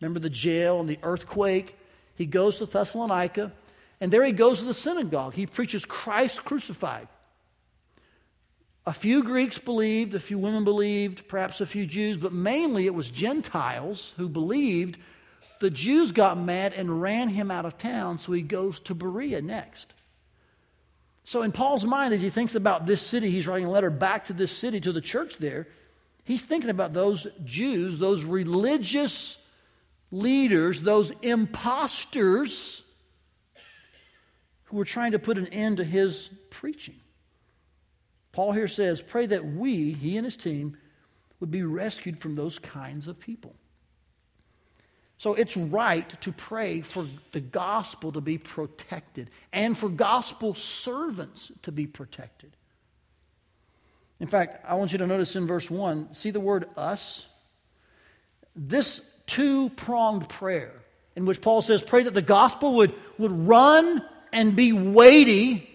Remember 0.00 0.20
the 0.20 0.30
jail 0.30 0.80
and 0.80 0.88
the 0.88 0.98
earthquake? 1.02 1.76
He 2.14 2.26
goes 2.26 2.58
to 2.58 2.66
Thessalonica. 2.66 3.52
And 4.00 4.12
there 4.12 4.24
he 4.24 4.32
goes 4.32 4.60
to 4.60 4.64
the 4.64 4.74
synagogue. 4.74 5.34
He 5.34 5.46
preaches 5.46 5.84
Christ 5.84 6.44
crucified. 6.44 7.08
A 8.86 8.92
few 8.92 9.22
Greeks 9.22 9.58
believed, 9.58 10.14
a 10.14 10.20
few 10.20 10.38
women 10.38 10.64
believed, 10.64 11.28
perhaps 11.28 11.60
a 11.60 11.66
few 11.66 11.84
Jews, 11.84 12.16
but 12.16 12.32
mainly 12.32 12.86
it 12.86 12.94
was 12.94 13.10
Gentiles 13.10 14.14
who 14.16 14.28
believed. 14.28 14.96
The 15.60 15.68
Jews 15.68 16.12
got 16.12 16.38
mad 16.38 16.72
and 16.72 17.02
ran 17.02 17.28
him 17.28 17.50
out 17.50 17.66
of 17.66 17.76
town, 17.76 18.18
so 18.18 18.32
he 18.32 18.40
goes 18.40 18.80
to 18.80 18.94
Berea 18.94 19.42
next. 19.42 19.92
So, 21.24 21.42
in 21.42 21.52
Paul's 21.52 21.84
mind, 21.84 22.14
as 22.14 22.22
he 22.22 22.30
thinks 22.30 22.54
about 22.54 22.86
this 22.86 23.02
city, 23.02 23.28
he's 23.30 23.46
writing 23.46 23.66
a 23.66 23.70
letter 23.70 23.90
back 23.90 24.28
to 24.28 24.32
this 24.32 24.50
city, 24.50 24.80
to 24.80 24.92
the 24.92 25.02
church 25.02 25.36
there. 25.36 25.68
He's 26.24 26.42
thinking 26.42 26.70
about 26.70 26.94
those 26.94 27.26
Jews, 27.44 27.98
those 27.98 28.24
religious 28.24 29.36
leaders, 30.10 30.80
those 30.80 31.12
imposters 31.20 32.82
who 34.68 34.76
were 34.76 34.84
trying 34.84 35.12
to 35.12 35.18
put 35.18 35.38
an 35.38 35.48
end 35.48 35.78
to 35.78 35.84
his 35.84 36.28
preaching. 36.50 37.00
Paul 38.32 38.52
here 38.52 38.68
says, 38.68 39.00
Pray 39.00 39.26
that 39.26 39.44
we, 39.44 39.92
he 39.92 40.16
and 40.16 40.24
his 40.24 40.36
team, 40.36 40.76
would 41.40 41.50
be 41.50 41.62
rescued 41.62 42.20
from 42.20 42.34
those 42.34 42.58
kinds 42.58 43.08
of 43.08 43.18
people. 43.18 43.54
So 45.16 45.34
it's 45.34 45.56
right 45.56 46.08
to 46.20 46.32
pray 46.32 46.82
for 46.82 47.06
the 47.32 47.40
gospel 47.40 48.12
to 48.12 48.20
be 48.20 48.38
protected 48.38 49.30
and 49.52 49.76
for 49.76 49.88
gospel 49.88 50.54
servants 50.54 51.50
to 51.62 51.72
be 51.72 51.86
protected. 51.86 52.52
In 54.20 54.28
fact, 54.28 54.64
I 54.68 54.74
want 54.74 54.92
you 54.92 54.98
to 54.98 55.06
notice 55.06 55.34
in 55.34 55.46
verse 55.46 55.70
1, 55.70 56.12
see 56.12 56.30
the 56.30 56.40
word 56.40 56.66
us? 56.76 57.26
This 58.54 59.00
two 59.26 59.70
pronged 59.70 60.28
prayer, 60.28 60.72
in 61.16 61.24
which 61.24 61.40
Paul 61.40 61.62
says, 61.62 61.82
Pray 61.82 62.02
that 62.02 62.14
the 62.14 62.22
gospel 62.22 62.74
would, 62.74 62.94
would 63.16 63.32
run 63.32 64.04
and 64.32 64.54
be 64.54 64.72
weighty, 64.72 65.68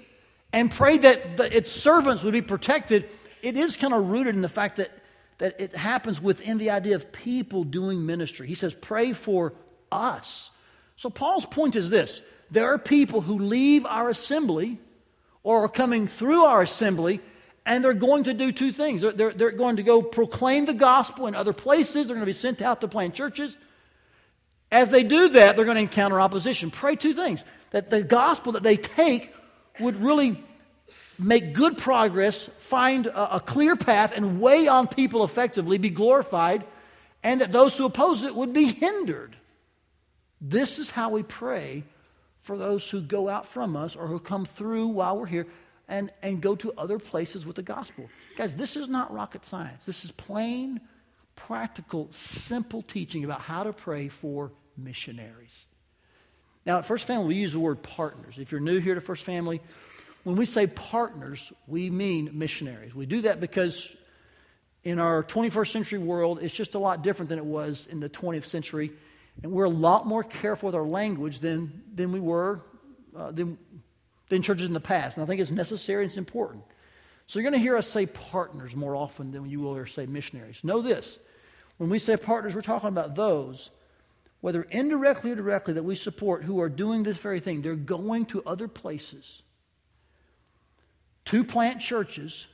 and 0.51 0.69
pray 0.69 0.97
that 0.97 1.37
the, 1.37 1.55
its 1.55 1.71
servants 1.71 2.23
would 2.23 2.33
be 2.33 2.41
protected. 2.41 3.09
It 3.41 3.57
is 3.57 3.75
kind 3.75 3.93
of 3.93 4.09
rooted 4.09 4.35
in 4.35 4.41
the 4.41 4.49
fact 4.49 4.77
that 4.77 4.91
that 5.43 5.59
it 5.59 5.75
happens 5.75 6.21
within 6.21 6.57
the 6.57 6.69
idea 6.69 6.95
of 6.95 7.11
people 7.11 7.63
doing 7.63 8.05
ministry. 8.05 8.47
He 8.47 8.55
says, 8.55 8.73
pray 8.73 9.13
for 9.13 9.53
us. 9.91 10.51
So 10.95 11.09
Paul's 11.09 11.45
point 11.45 11.75
is 11.75 11.89
this 11.89 12.21
there 12.51 12.73
are 12.73 12.77
people 12.77 13.21
who 13.21 13.39
leave 13.39 13.85
our 13.85 14.09
assembly 14.09 14.79
or 15.43 15.65
are 15.65 15.69
coming 15.69 16.07
through 16.07 16.43
our 16.43 16.61
assembly 16.61 17.19
and 17.65 17.83
they're 17.83 17.93
going 17.93 18.25
to 18.25 18.33
do 18.33 18.51
two 18.51 18.71
things. 18.71 19.01
They're, 19.01 19.11
they're, 19.11 19.33
they're, 19.33 19.51
going 19.51 19.77
to 19.77 19.83
go 19.83 20.01
proclaim 20.01 20.65
the 20.65 20.73
gospel 20.73 21.27
in 21.27 21.35
other 21.35 21.53
places, 21.53 22.07
they're 22.07 22.15
going 22.15 22.25
to 22.25 22.25
be 22.25 22.33
sent 22.33 22.61
out 22.61 22.81
to 22.81 22.87
plant 22.87 23.13
churches. 23.13 23.57
As 24.71 24.89
they 24.89 25.03
do 25.03 25.29
that, 25.29 25.55
they're 25.55 25.65
going 25.65 25.75
to 25.75 25.81
encounter 25.81 26.19
opposition. 26.19 26.71
Pray 26.71 26.95
two 26.95 27.13
things 27.13 27.43
that 27.73 27.89
the 27.89 28.03
gospel 28.03 28.53
that 28.53 28.63
they 28.63 28.77
take 28.77 29.33
would 29.79 30.01
really 30.01 30.41
make 31.19 31.53
good 31.53 31.77
progress, 31.77 32.49
find 32.59 33.07
a, 33.07 33.35
a 33.35 33.39
clear 33.39 33.75
path, 33.75 34.13
and 34.15 34.39
weigh 34.39 34.67
on 34.67 34.87
people 34.87 35.23
effectively, 35.23 35.77
be 35.77 35.89
glorified, 35.89 36.63
and 37.23 37.41
that 37.41 37.51
those 37.51 37.77
who 37.77 37.85
oppose 37.85 38.23
it 38.23 38.35
would 38.35 38.53
be 38.53 38.65
hindered. 38.65 39.35
This 40.39 40.77
is 40.77 40.91
how 40.91 41.09
we 41.09 41.23
pray 41.23 41.83
for 42.41 42.57
those 42.57 42.89
who 42.89 43.01
go 43.01 43.27
out 43.27 43.47
from 43.47 43.75
us 43.75 43.95
or 43.95 44.07
who 44.07 44.19
come 44.19 44.45
through 44.45 44.87
while 44.87 45.17
we're 45.17 45.25
here 45.25 45.47
and, 45.87 46.11
and 46.21 46.41
go 46.41 46.55
to 46.55 46.73
other 46.77 46.99
places 46.99 47.45
with 47.45 47.55
the 47.55 47.63
gospel. 47.63 48.07
Guys, 48.37 48.55
this 48.55 48.75
is 48.75 48.87
not 48.87 49.11
rocket 49.11 49.45
science. 49.45 49.85
This 49.85 50.05
is 50.05 50.11
plain, 50.11 50.79
practical, 51.35 52.07
simple 52.11 52.83
teaching 52.83 53.23
about 53.23 53.41
how 53.41 53.63
to 53.63 53.73
pray 53.73 54.09
for 54.09 54.51
missionaries. 54.77 55.67
Now, 56.65 56.77
at 56.77 56.85
First 56.85 57.05
Family, 57.05 57.27
we 57.27 57.35
use 57.35 57.53
the 57.53 57.59
word 57.59 57.81
partners. 57.83 58.35
If 58.37 58.51
you're 58.51 58.61
new 58.61 58.79
here 58.79 58.95
to 58.95 59.01
First 59.01 59.23
Family, 59.23 59.61
when 60.23 60.35
we 60.35 60.45
say 60.45 60.67
partners, 60.67 61.51
we 61.67 61.89
mean 61.89 62.29
missionaries. 62.33 62.95
We 62.95 63.05
do 63.05 63.21
that 63.21 63.39
because 63.39 63.95
in 64.83 64.99
our 64.99 65.23
21st 65.23 65.71
century 65.71 65.99
world, 65.99 66.39
it's 66.41 66.53
just 66.53 66.75
a 66.75 66.79
lot 66.79 67.03
different 67.03 67.29
than 67.29 67.37
it 67.37 67.45
was 67.45 67.87
in 67.89 67.99
the 67.99 68.09
20th 68.09 68.45
century. 68.45 68.91
And 69.41 69.51
we're 69.51 69.65
a 69.65 69.69
lot 69.69 70.07
more 70.07 70.23
careful 70.23 70.67
with 70.67 70.75
our 70.75 70.85
language 70.85 71.39
than, 71.39 71.83
than 71.93 72.11
we 72.11 72.19
were 72.19 72.61
uh, 73.15 73.31
than, 73.31 73.57
than 74.29 74.41
churches 74.41 74.65
in 74.65 74.73
the 74.73 74.79
past. 74.79 75.17
And 75.17 75.23
I 75.23 75.27
think 75.27 75.41
it's 75.41 75.51
necessary 75.51 76.03
and 76.03 76.09
it's 76.09 76.17
important. 76.17 76.63
So 77.27 77.39
you're 77.39 77.49
going 77.49 77.59
to 77.59 77.63
hear 77.63 77.77
us 77.77 77.87
say 77.87 78.05
partners 78.05 78.75
more 78.75 78.95
often 78.95 79.31
than 79.31 79.49
you 79.49 79.59
will 79.59 79.75
hear 79.75 79.85
say 79.85 80.05
missionaries. 80.05 80.63
Know 80.63 80.81
this 80.81 81.19
when 81.77 81.89
we 81.89 81.99
say 81.99 82.17
partners, 82.17 82.55
we're 82.55 82.61
talking 82.61 82.89
about 82.89 83.15
those, 83.15 83.69
whether 84.43 84.63
indirectly 84.63 85.31
or 85.31 85.35
directly, 85.35 85.73
that 85.73 85.83
we 85.83 85.95
support 85.95 86.43
who 86.43 86.59
are 86.59 86.67
doing 86.67 87.03
this 87.03 87.15
very 87.15 87.39
thing. 87.39 87.61
They're 87.61 87.75
going 87.75 88.25
to 88.25 88.43
other 88.45 88.67
places 88.67 89.41
to 91.23 91.45
plant 91.45 91.79
churches, 91.79 92.45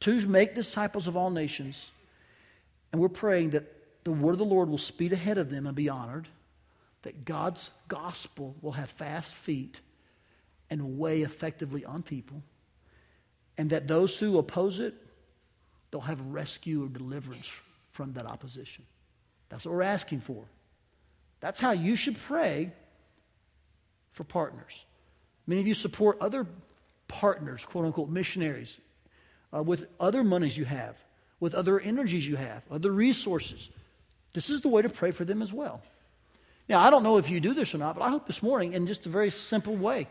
to 0.00 0.26
make 0.26 0.56
disciples 0.56 1.06
of 1.06 1.16
all 1.16 1.30
nations. 1.30 1.92
And 2.90 3.00
we're 3.00 3.08
praying 3.08 3.50
that 3.50 3.62
the 4.02 4.10
word 4.10 4.32
of 4.32 4.38
the 4.38 4.44
Lord 4.44 4.68
will 4.68 4.76
speed 4.76 5.12
ahead 5.12 5.38
of 5.38 5.48
them 5.48 5.68
and 5.68 5.76
be 5.76 5.88
honored, 5.88 6.26
that 7.02 7.24
God's 7.24 7.70
gospel 7.86 8.56
will 8.60 8.72
have 8.72 8.90
fast 8.90 9.32
feet 9.32 9.78
and 10.68 10.98
weigh 10.98 11.22
effectively 11.22 11.84
on 11.84 12.02
people, 12.02 12.42
and 13.56 13.70
that 13.70 13.86
those 13.86 14.18
who 14.18 14.36
oppose 14.38 14.80
it, 14.80 14.96
they'll 15.92 16.00
have 16.00 16.20
rescue 16.22 16.84
or 16.84 16.88
deliverance 16.88 17.48
from 17.92 18.14
that 18.14 18.26
opposition. 18.26 18.84
That's 19.48 19.64
what 19.64 19.76
we're 19.76 19.82
asking 19.82 20.22
for. 20.22 20.44
That's 21.40 21.60
how 21.60 21.72
you 21.72 21.96
should 21.96 22.18
pray 22.18 22.72
for 24.12 24.24
partners. 24.24 24.84
Many 25.46 25.60
of 25.60 25.66
you 25.66 25.74
support 25.74 26.18
other 26.20 26.46
partners, 27.08 27.64
quote 27.64 27.84
unquote, 27.84 28.08
missionaries, 28.08 28.80
uh, 29.54 29.62
with 29.62 29.86
other 30.00 30.24
monies 30.24 30.56
you 30.56 30.64
have, 30.64 30.96
with 31.38 31.54
other 31.54 31.78
energies 31.78 32.26
you 32.26 32.36
have, 32.36 32.62
other 32.70 32.90
resources. 32.90 33.68
This 34.32 34.50
is 34.50 34.60
the 34.60 34.68
way 34.68 34.82
to 34.82 34.88
pray 34.88 35.12
for 35.12 35.24
them 35.24 35.42
as 35.42 35.52
well. 35.52 35.82
Now, 36.68 36.80
I 36.80 36.90
don't 36.90 37.02
know 37.02 37.18
if 37.18 37.30
you 37.30 37.40
do 37.40 37.54
this 37.54 37.74
or 37.74 37.78
not, 37.78 37.94
but 37.94 38.02
I 38.02 38.10
hope 38.10 38.26
this 38.26 38.42
morning, 38.42 38.72
in 38.72 38.86
just 38.86 39.06
a 39.06 39.08
very 39.08 39.30
simple 39.30 39.76
way, 39.76 40.08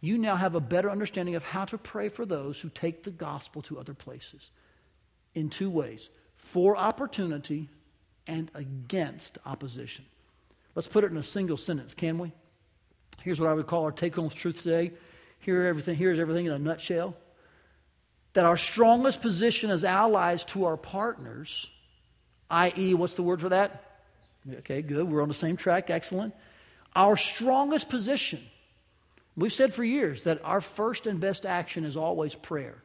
you 0.00 0.18
now 0.18 0.36
have 0.36 0.54
a 0.54 0.60
better 0.60 0.90
understanding 0.90 1.34
of 1.34 1.42
how 1.42 1.64
to 1.64 1.78
pray 1.78 2.10
for 2.10 2.26
those 2.26 2.60
who 2.60 2.68
take 2.68 3.04
the 3.04 3.10
gospel 3.10 3.62
to 3.62 3.78
other 3.78 3.94
places 3.94 4.50
in 5.34 5.48
two 5.48 5.70
ways 5.70 6.10
for 6.36 6.76
opportunity 6.76 7.70
and 8.26 8.50
against 8.54 9.38
opposition. 9.46 10.04
Let's 10.74 10.88
put 10.88 11.04
it 11.04 11.10
in 11.10 11.16
a 11.16 11.22
single 11.22 11.56
sentence, 11.56 11.94
can 11.94 12.18
we? 12.18 12.32
Here's 13.22 13.40
what 13.40 13.48
I 13.48 13.54
would 13.54 13.66
call 13.66 13.84
our 13.84 13.92
take 13.92 14.16
home 14.16 14.30
truth 14.30 14.62
today. 14.62 14.92
Here 15.38 15.64
everything 15.64 15.96
here's 15.96 16.18
everything 16.18 16.46
in 16.46 16.52
a 16.52 16.58
nutshell. 16.58 17.16
That 18.32 18.44
our 18.44 18.56
strongest 18.56 19.22
position 19.22 19.70
as 19.70 19.84
allies 19.84 20.44
to 20.46 20.64
our 20.64 20.76
partners 20.76 21.68
i.e 22.50 22.94
what's 22.94 23.14
the 23.14 23.22
word 23.22 23.40
for 23.40 23.48
that? 23.48 24.00
Okay 24.58 24.82
good 24.82 25.08
we're 25.10 25.22
on 25.22 25.28
the 25.28 25.34
same 25.34 25.56
track 25.56 25.90
excellent. 25.90 26.34
Our 26.94 27.16
strongest 27.16 27.88
position 27.88 28.40
we've 29.36 29.52
said 29.52 29.74
for 29.74 29.84
years 29.84 30.24
that 30.24 30.40
our 30.44 30.60
first 30.60 31.06
and 31.06 31.20
best 31.20 31.46
action 31.46 31.84
is 31.84 31.96
always 31.96 32.34
prayer. 32.34 32.82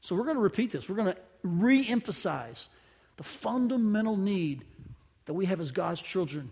So 0.00 0.14
we're 0.14 0.24
going 0.24 0.36
to 0.36 0.42
repeat 0.42 0.70
this. 0.70 0.88
We're 0.88 0.96
going 0.96 1.14
to 1.14 1.20
re-emphasize 1.42 2.68
the 3.16 3.22
fundamental 3.22 4.18
need 4.18 4.64
that 5.26 5.34
we 5.34 5.46
have 5.46 5.60
as 5.60 5.72
god's 5.72 6.00
children 6.00 6.50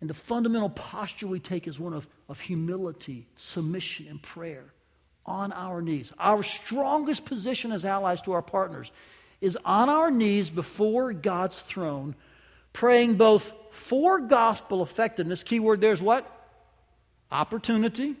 and 0.00 0.08
the 0.08 0.14
fundamental 0.14 0.70
posture 0.70 1.26
we 1.26 1.40
take 1.40 1.68
is 1.68 1.78
one 1.78 1.92
of, 1.92 2.08
of 2.28 2.40
humility, 2.40 3.26
submission, 3.36 4.06
and 4.08 4.22
prayer 4.22 4.64
on 5.26 5.52
our 5.52 5.82
knees. 5.82 6.12
Our 6.18 6.42
strongest 6.42 7.26
position 7.26 7.70
as 7.70 7.84
allies 7.84 8.22
to 8.22 8.32
our 8.32 8.42
partners 8.42 8.90
is 9.40 9.58
on 9.64 9.88
our 9.88 10.10
knees 10.10 10.48
before 10.48 11.12
God's 11.12 11.60
throne, 11.60 12.14
praying 12.72 13.16
both 13.16 13.52
for 13.70 14.20
gospel 14.20 14.82
effectiveness, 14.82 15.42
keyword 15.42 15.80
there's 15.80 16.02
what? 16.02 16.26
Opportunity, 17.30 18.16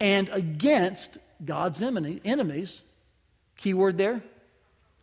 and 0.00 0.28
against 0.30 1.18
God's 1.44 1.82
enemy, 1.82 2.20
enemies, 2.24 2.82
keyword 3.56 3.98
there? 3.98 4.22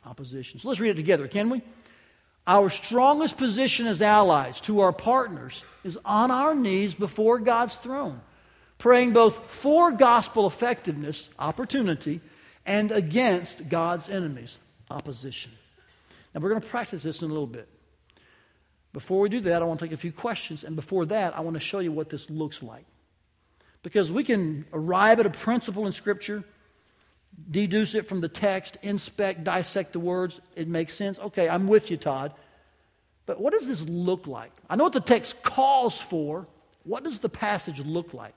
Opposition. 0.06 0.60
So 0.60 0.70
let's 0.70 0.80
read 0.80 0.92
it 0.92 0.96
together, 0.96 1.28
can 1.28 1.50
we? 1.50 1.62
Our 2.50 2.72
strongest 2.72 3.38
position 3.38 3.86
as 3.86 4.02
allies 4.02 4.60
to 4.62 4.80
our 4.80 4.92
partners 4.92 5.64
is 5.84 6.00
on 6.04 6.32
our 6.32 6.56
knees 6.56 6.96
before 6.96 7.38
God's 7.38 7.76
throne, 7.76 8.22
praying 8.80 9.14
both 9.14 9.52
for 9.52 9.92
gospel 9.92 10.48
effectiveness, 10.48 11.30
opportunity, 11.38 12.22
and 12.66 12.92
against 12.92 13.70
God's 13.70 14.10
enemies, 14.10 14.58
opposition. 14.90 15.52
Now, 16.34 16.42
we're 16.42 16.50
going 16.50 16.62
to 16.62 16.68
practice 16.68 17.04
this 17.04 17.22
in 17.22 17.30
a 17.30 17.32
little 17.32 17.46
bit. 17.46 17.70
Before 18.94 19.20
we 19.20 19.30
do 19.30 19.42
that, 19.42 19.62
I 19.62 19.66
want 19.66 19.80
to 19.80 19.86
take 19.86 19.94
a 19.94 19.98
few 19.98 20.12
questions, 20.12 20.64
and 20.64 20.76
before 20.76 21.06
that, 21.06 21.38
I 21.38 21.42
want 21.42 21.54
to 21.54 21.60
show 21.60 21.78
you 21.78 21.92
what 21.92 22.10
this 22.10 22.32
looks 22.32 22.64
like. 22.64 22.86
Because 23.84 24.12
we 24.12 24.24
can 24.24 24.66
arrive 24.74 25.20
at 25.20 25.28
a 25.28 25.30
principle 25.30 25.86
in 25.86 25.94
Scripture, 25.94 26.44
deduce 27.52 27.96
it 27.96 28.08
from 28.08 28.22
the 28.22 28.28
text, 28.28 28.78
inspect, 28.82 29.44
dissect 29.44 29.94
the 29.94 30.00
words. 30.00 30.40
It 30.56 30.68
makes 30.68 30.94
sense. 30.94 31.20
Okay, 31.20 31.48
I'm 31.48 31.68
with 31.68 31.92
you, 31.92 31.98
Todd. 31.98 32.34
But 33.26 33.40
what 33.40 33.54
does 33.54 33.68
this 33.68 33.82
look 33.84 34.28
like? 34.28 34.52
I 34.70 34.76
know 34.76 34.86
what 34.86 34.94
the 34.94 35.00
text 35.00 35.42
calls 35.44 36.00
for. 36.00 36.48
What 36.84 37.04
does 37.04 37.20
the 37.20 37.30
passage 37.30 37.80
look 37.80 38.14
like? 38.14 38.34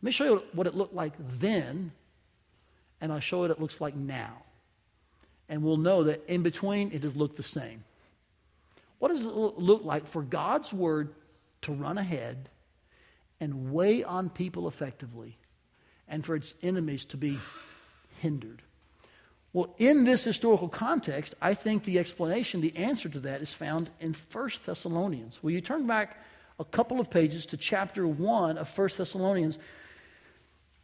Let 0.00 0.06
me 0.06 0.10
show 0.12 0.24
you 0.24 0.42
what 0.52 0.66
it 0.66 0.74
looked 0.74 0.94
like 0.94 1.12
then, 1.38 1.92
and 3.00 3.12
I'll 3.12 3.20
show 3.20 3.38
you 3.38 3.42
what 3.42 3.50
it 3.50 3.60
looks 3.60 3.80
like 3.80 3.96
now. 3.96 4.42
And 5.48 5.62
we'll 5.62 5.76
know 5.76 6.04
that 6.04 6.24
in 6.28 6.42
between 6.42 6.92
it 6.92 7.02
has 7.02 7.16
looked 7.16 7.36
the 7.36 7.42
same. 7.42 7.82
What 9.00 9.08
does 9.08 9.22
it 9.22 9.26
look 9.26 9.84
like 9.84 10.06
for 10.06 10.22
God's 10.22 10.72
word 10.72 11.12
to 11.62 11.72
run 11.72 11.98
ahead 11.98 12.48
and 13.40 13.72
weigh 13.72 14.04
on 14.04 14.30
people 14.30 14.68
effectively 14.68 15.38
and 16.06 16.24
for 16.24 16.36
its 16.36 16.54
enemies 16.62 17.04
to 17.06 17.16
be 17.16 17.38
hindered? 18.20 18.62
Well, 19.52 19.74
in 19.78 20.04
this 20.04 20.22
historical 20.22 20.68
context, 20.68 21.34
I 21.42 21.54
think 21.54 21.82
the 21.82 21.98
explanation, 21.98 22.60
the 22.60 22.76
answer 22.76 23.08
to 23.08 23.20
that 23.20 23.42
is 23.42 23.52
found 23.52 23.90
in 23.98 24.14
1 24.32 24.50
Thessalonians. 24.64 25.42
Will 25.42 25.50
you 25.50 25.60
turn 25.60 25.86
back 25.86 26.22
a 26.60 26.64
couple 26.64 27.00
of 27.00 27.10
pages 27.10 27.46
to 27.46 27.56
chapter 27.56 28.06
1 28.06 28.58
of 28.58 28.78
1 28.78 28.88
Thessalonians? 28.96 29.58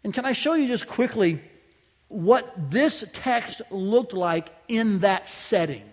And 0.03 0.13
can 0.13 0.25
I 0.25 0.33
show 0.33 0.55
you 0.55 0.67
just 0.67 0.89
quickly 0.89 1.41
what 2.09 2.53
this 2.71 3.05
text 3.13 3.63
looked 3.71 4.13
like 4.13 4.49
in 4.67 5.01
that 5.01 5.29
setting? 5.29 5.85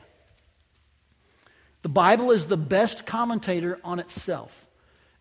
The 1.84 1.90
Bible 1.90 2.32
is 2.32 2.48
the 2.48 2.58
best 2.58 3.06
commentator 3.06 3.80
on 3.84 4.00
itself. 4.00 4.66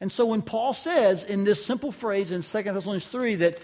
And 0.00 0.10
so 0.10 0.26
when 0.26 0.42
Paul 0.42 0.72
says 0.72 1.22
in 1.22 1.44
this 1.44 1.64
simple 1.64 1.92
phrase 1.92 2.30
in 2.30 2.42
2 2.42 2.62
Thessalonians 2.62 3.06
3 3.06 3.34
that 3.36 3.60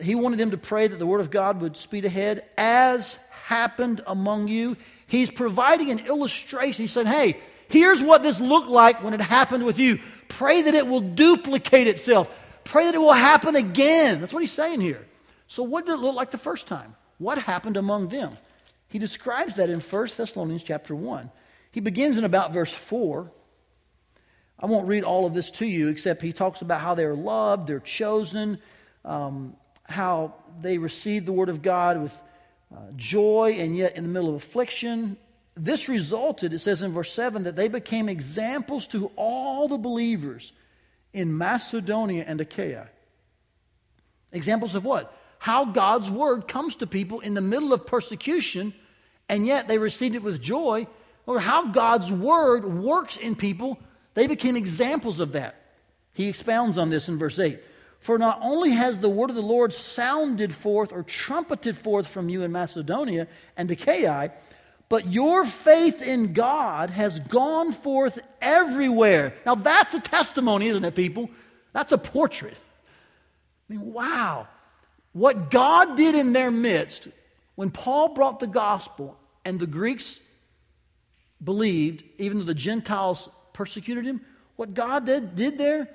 he 0.00 0.14
wanted 0.14 0.38
them 0.38 0.50
to 0.50 0.58
pray 0.58 0.86
that 0.86 0.98
the 0.98 1.06
word 1.06 1.20
of 1.20 1.30
God 1.30 1.60
would 1.60 1.76
speed 1.76 2.04
ahead, 2.04 2.44
as 2.56 3.18
happened 3.30 4.02
among 4.06 4.48
you, 4.48 4.76
he's 5.06 5.30
providing 5.30 5.90
an 5.90 6.00
illustration. 6.00 6.82
He 6.82 6.86
said, 6.86 7.06
Hey, 7.06 7.38
here's 7.68 8.02
what 8.02 8.22
this 8.22 8.40
looked 8.40 8.68
like 8.68 9.02
when 9.02 9.14
it 9.14 9.20
happened 9.20 9.64
with 9.64 9.78
you. 9.78 10.00
Pray 10.28 10.62
that 10.62 10.74
it 10.74 10.86
will 10.86 11.00
duplicate 11.00 11.88
itself. 11.88 12.30
Pray 12.64 12.86
that 12.86 12.94
it 12.94 12.98
will 12.98 13.12
happen 13.12 13.56
again. 13.56 14.20
That's 14.20 14.32
what 14.32 14.42
he's 14.42 14.52
saying 14.52 14.80
here. 14.80 15.06
So, 15.46 15.62
what 15.62 15.86
did 15.86 15.92
it 15.92 16.00
look 16.00 16.14
like 16.14 16.30
the 16.30 16.38
first 16.38 16.66
time? 16.66 16.96
What 17.18 17.38
happened 17.38 17.76
among 17.76 18.08
them? 18.08 18.36
He 18.88 18.98
describes 18.98 19.56
that 19.56 19.70
in 19.70 19.80
1 19.80 20.08
Thessalonians 20.16 20.62
chapter 20.62 20.94
1. 20.94 21.30
He 21.72 21.80
begins 21.80 22.16
in 22.16 22.24
about 22.24 22.52
verse 22.52 22.72
4. 22.72 23.30
I 24.58 24.66
won't 24.66 24.86
read 24.86 25.04
all 25.04 25.26
of 25.26 25.34
this 25.34 25.50
to 25.52 25.66
you, 25.66 25.88
except 25.88 26.22
he 26.22 26.32
talks 26.32 26.62
about 26.62 26.80
how 26.80 26.94
they're 26.94 27.16
loved, 27.16 27.66
they're 27.66 27.80
chosen, 27.80 28.58
um, 29.04 29.56
how 29.84 30.34
they 30.60 30.78
received 30.78 31.26
the 31.26 31.32
word 31.32 31.48
of 31.48 31.62
God 31.62 32.00
with 32.00 32.22
uh, 32.74 32.78
joy 32.96 33.56
and 33.58 33.76
yet 33.76 33.96
in 33.96 34.02
the 34.02 34.08
middle 34.08 34.30
of 34.30 34.36
affliction. 34.36 35.16
This 35.56 35.88
resulted, 35.88 36.52
it 36.52 36.58
says 36.58 36.82
in 36.82 36.92
verse 36.92 37.12
7, 37.12 37.44
that 37.44 37.56
they 37.56 37.68
became 37.68 38.08
examples 38.08 38.86
to 38.88 39.10
all 39.16 39.68
the 39.68 39.78
believers 39.78 40.52
in 41.12 41.36
Macedonia 41.36 42.24
and 42.26 42.40
Achaia. 42.40 42.88
Examples 44.32 44.74
of 44.74 44.84
what? 44.84 45.16
How 45.38 45.64
God's 45.66 46.10
word 46.10 46.48
comes 46.48 46.76
to 46.76 46.86
people 46.86 47.20
in 47.20 47.34
the 47.34 47.40
middle 47.40 47.72
of 47.72 47.86
persecution, 47.86 48.74
and 49.28 49.46
yet 49.46 49.68
they 49.68 49.78
received 49.78 50.16
it 50.16 50.22
with 50.22 50.42
joy 50.42 50.88
or 51.26 51.40
how 51.40 51.66
God's 51.66 52.12
word 52.12 52.64
works 52.64 53.16
in 53.16 53.34
people, 53.34 53.78
they 54.14 54.26
became 54.26 54.56
examples 54.56 55.20
of 55.20 55.32
that. 55.32 55.56
He 56.12 56.28
expounds 56.28 56.78
on 56.78 56.90
this 56.90 57.08
in 57.08 57.18
verse 57.18 57.38
8. 57.38 57.60
For 58.04 58.18
not 58.18 58.38
only 58.42 58.72
has 58.72 58.98
the 58.98 59.08
word 59.08 59.30
of 59.30 59.36
the 59.36 59.40
Lord 59.40 59.72
sounded 59.72 60.54
forth 60.54 60.92
or 60.92 61.02
trumpeted 61.02 61.74
forth 61.74 62.06
from 62.06 62.28
you 62.28 62.42
in 62.42 62.52
Macedonia 62.52 63.28
and 63.56 63.70
Achaia, 63.70 64.30
but 64.90 65.10
your 65.10 65.46
faith 65.46 66.02
in 66.02 66.34
God 66.34 66.90
has 66.90 67.18
gone 67.18 67.72
forth 67.72 68.18
everywhere. 68.42 69.32
Now 69.46 69.54
that's 69.54 69.94
a 69.94 70.00
testimony, 70.00 70.66
isn't 70.66 70.84
it, 70.84 70.94
people? 70.94 71.30
That's 71.72 71.92
a 71.92 71.96
portrait. 71.96 72.58
I 73.70 73.72
mean, 73.72 73.90
wow. 73.90 74.48
What 75.14 75.50
God 75.50 75.96
did 75.96 76.14
in 76.14 76.34
their 76.34 76.50
midst 76.50 77.08
when 77.54 77.70
Paul 77.70 78.12
brought 78.12 78.38
the 78.38 78.46
gospel 78.46 79.16
and 79.46 79.58
the 79.58 79.66
Greeks 79.66 80.20
believed, 81.42 82.04
even 82.18 82.36
though 82.36 82.44
the 82.44 82.52
Gentiles 82.52 83.30
persecuted 83.54 84.04
him, 84.04 84.20
what 84.56 84.74
God 84.74 85.06
did, 85.06 85.36
did 85.36 85.56
there 85.56 85.88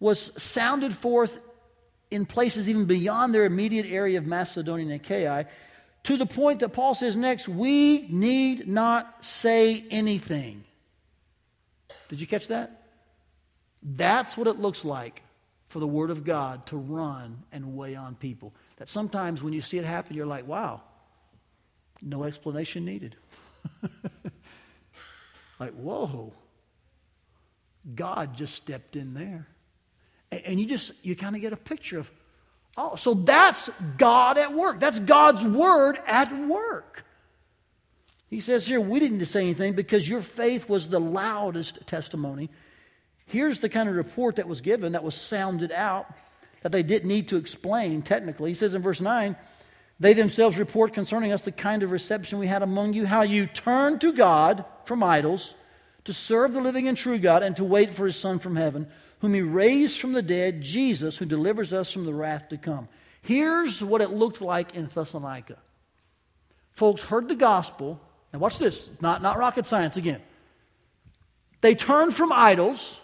was 0.00 0.30
sounded 0.40 0.94
forth 0.94 1.38
in 2.10 2.26
places 2.26 2.68
even 2.68 2.84
beyond 2.84 3.34
their 3.34 3.44
immediate 3.44 3.86
area 3.86 4.18
of 4.18 4.26
Macedonia 4.26 4.84
and 4.84 4.94
Achaia, 4.94 5.46
to 6.04 6.16
the 6.16 6.26
point 6.26 6.60
that 6.60 6.68
Paul 6.70 6.94
says 6.94 7.16
next, 7.16 7.48
we 7.48 8.06
need 8.08 8.68
not 8.68 9.24
say 9.24 9.84
anything. 9.90 10.64
Did 12.08 12.20
you 12.20 12.26
catch 12.26 12.48
that? 12.48 12.82
That's 13.82 14.36
what 14.36 14.46
it 14.46 14.58
looks 14.58 14.84
like 14.84 15.22
for 15.68 15.80
the 15.80 15.86
Word 15.86 16.10
of 16.10 16.22
God 16.24 16.66
to 16.66 16.76
run 16.76 17.42
and 17.50 17.76
weigh 17.76 17.96
on 17.96 18.14
people. 18.14 18.52
That 18.76 18.88
sometimes 18.88 19.42
when 19.42 19.52
you 19.52 19.60
see 19.60 19.78
it 19.78 19.84
happen, 19.84 20.14
you're 20.14 20.26
like, 20.26 20.46
wow, 20.46 20.82
no 22.02 22.22
explanation 22.22 22.84
needed. 22.84 23.16
Like, 25.58 25.72
whoa, 25.72 26.32
God 27.94 28.34
just 28.36 28.54
stepped 28.54 28.96
in 28.96 29.14
there. 29.14 29.46
And, 30.32 30.60
you 30.60 30.66
just, 30.66 30.92
you 31.02 31.14
kind 31.14 31.36
of 31.36 31.42
get 31.42 31.52
a 31.52 31.56
picture 31.56 31.98
of, 31.98 32.10
oh, 32.76 32.96
so 32.96 33.14
that's 33.14 33.70
God 33.96 34.38
at 34.38 34.52
work. 34.52 34.80
That's 34.80 34.98
God's 34.98 35.44
word 35.44 35.98
at 36.06 36.36
work. 36.46 37.04
He 38.28 38.40
says 38.40 38.66
here, 38.66 38.80
we 38.80 38.98
didn't 38.98 39.24
say 39.26 39.42
anything 39.42 39.74
because 39.74 40.08
your 40.08 40.20
faith 40.22 40.68
was 40.68 40.88
the 40.88 40.98
loudest 40.98 41.86
testimony. 41.86 42.50
Here's 43.26 43.60
the 43.60 43.68
kind 43.68 43.88
of 43.88 43.94
report 43.94 44.36
that 44.36 44.48
was 44.48 44.60
given, 44.60 44.92
that 44.92 45.04
was 45.04 45.14
sounded 45.14 45.72
out, 45.72 46.12
that 46.62 46.72
they 46.72 46.82
didn't 46.82 47.08
need 47.08 47.28
to 47.28 47.36
explain 47.36 48.02
technically. 48.02 48.50
He 48.50 48.54
says 48.54 48.74
in 48.74 48.82
verse 48.82 49.00
9, 49.00 49.36
they 49.98 50.12
themselves 50.12 50.58
report 50.58 50.92
concerning 50.92 51.32
us 51.32 51.42
the 51.42 51.52
kind 51.52 51.82
of 51.82 51.90
reception 51.90 52.38
we 52.38 52.46
had 52.46 52.62
among 52.62 52.92
you, 52.92 53.06
how 53.06 53.22
you 53.22 53.46
turned 53.46 54.00
to 54.02 54.12
God 54.12 54.64
from 54.84 55.02
idols 55.02 55.54
to 56.04 56.12
serve 56.12 56.52
the 56.52 56.60
living 56.60 56.88
and 56.88 56.96
true 56.96 57.18
God 57.18 57.42
and 57.42 57.56
to 57.56 57.64
wait 57.64 57.90
for 57.90 58.06
his 58.06 58.16
Son 58.16 58.38
from 58.38 58.56
heaven, 58.56 58.86
whom 59.20 59.34
he 59.34 59.40
raised 59.40 60.00
from 60.00 60.12
the 60.12 60.22
dead, 60.22 60.60
Jesus, 60.62 61.16
who 61.16 61.24
delivers 61.24 61.72
us 61.72 61.92
from 61.92 62.04
the 62.04 62.14
wrath 62.14 62.48
to 62.50 62.58
come. 62.58 62.88
Here's 63.22 63.82
what 63.82 64.00
it 64.00 64.10
looked 64.10 64.40
like 64.40 64.74
in 64.74 64.86
Thessalonica. 64.86 65.56
Folks 66.72 67.02
heard 67.02 67.28
the 67.28 67.34
gospel, 67.34 68.00
and 68.32 68.40
watch 68.40 68.58
this, 68.58 68.90
not, 69.00 69.22
not 69.22 69.38
rocket 69.38 69.66
science 69.66 69.96
again. 69.96 70.20
They 71.62 71.74
turned 71.74 72.14
from 72.14 72.32
idols, 72.32 73.00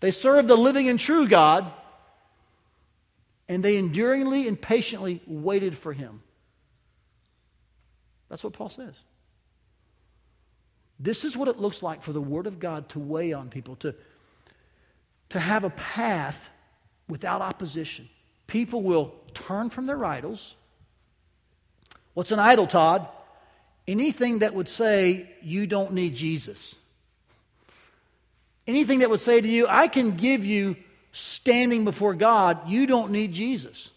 they 0.00 0.10
served 0.10 0.48
the 0.48 0.56
living 0.56 0.88
and 0.88 0.98
true 0.98 1.26
God 1.26 1.72
and 3.48 3.62
they 3.62 3.76
enduringly 3.76 4.48
and 4.48 4.60
patiently 4.60 5.22
waited 5.26 5.76
for 5.76 5.92
him. 5.92 6.22
That's 8.28 8.42
what 8.42 8.52
Paul 8.52 8.70
says. 8.70 8.94
This 10.98 11.24
is 11.24 11.36
what 11.36 11.48
it 11.48 11.58
looks 11.58 11.82
like 11.82 12.02
for 12.02 12.12
the 12.12 12.20
Word 12.20 12.46
of 12.46 12.58
God 12.58 12.88
to 12.90 12.98
weigh 12.98 13.32
on 13.32 13.48
people, 13.48 13.76
to, 13.76 13.94
to 15.30 15.40
have 15.40 15.64
a 15.64 15.70
path 15.70 16.48
without 17.08 17.42
opposition. 17.42 18.08
People 18.46 18.82
will 18.82 19.14
turn 19.34 19.70
from 19.70 19.86
their 19.86 20.04
idols. 20.04 20.54
What's 22.14 22.32
an 22.32 22.38
idol, 22.38 22.66
Todd? 22.66 23.06
Anything 23.86 24.40
that 24.40 24.54
would 24.54 24.68
say 24.68 25.28
you 25.42 25.66
don't 25.66 25.92
need 25.92 26.14
Jesus. 26.14 26.74
Anything 28.66 29.00
that 29.00 29.10
would 29.10 29.20
say 29.20 29.40
to 29.40 29.46
you, 29.46 29.66
I 29.68 29.86
can 29.88 30.16
give 30.16 30.44
you 30.44 30.76
standing 31.12 31.84
before 31.84 32.14
God, 32.14 32.68
you 32.68 32.86
don't 32.86 33.10
need 33.10 33.32
Jesus. 33.32 33.90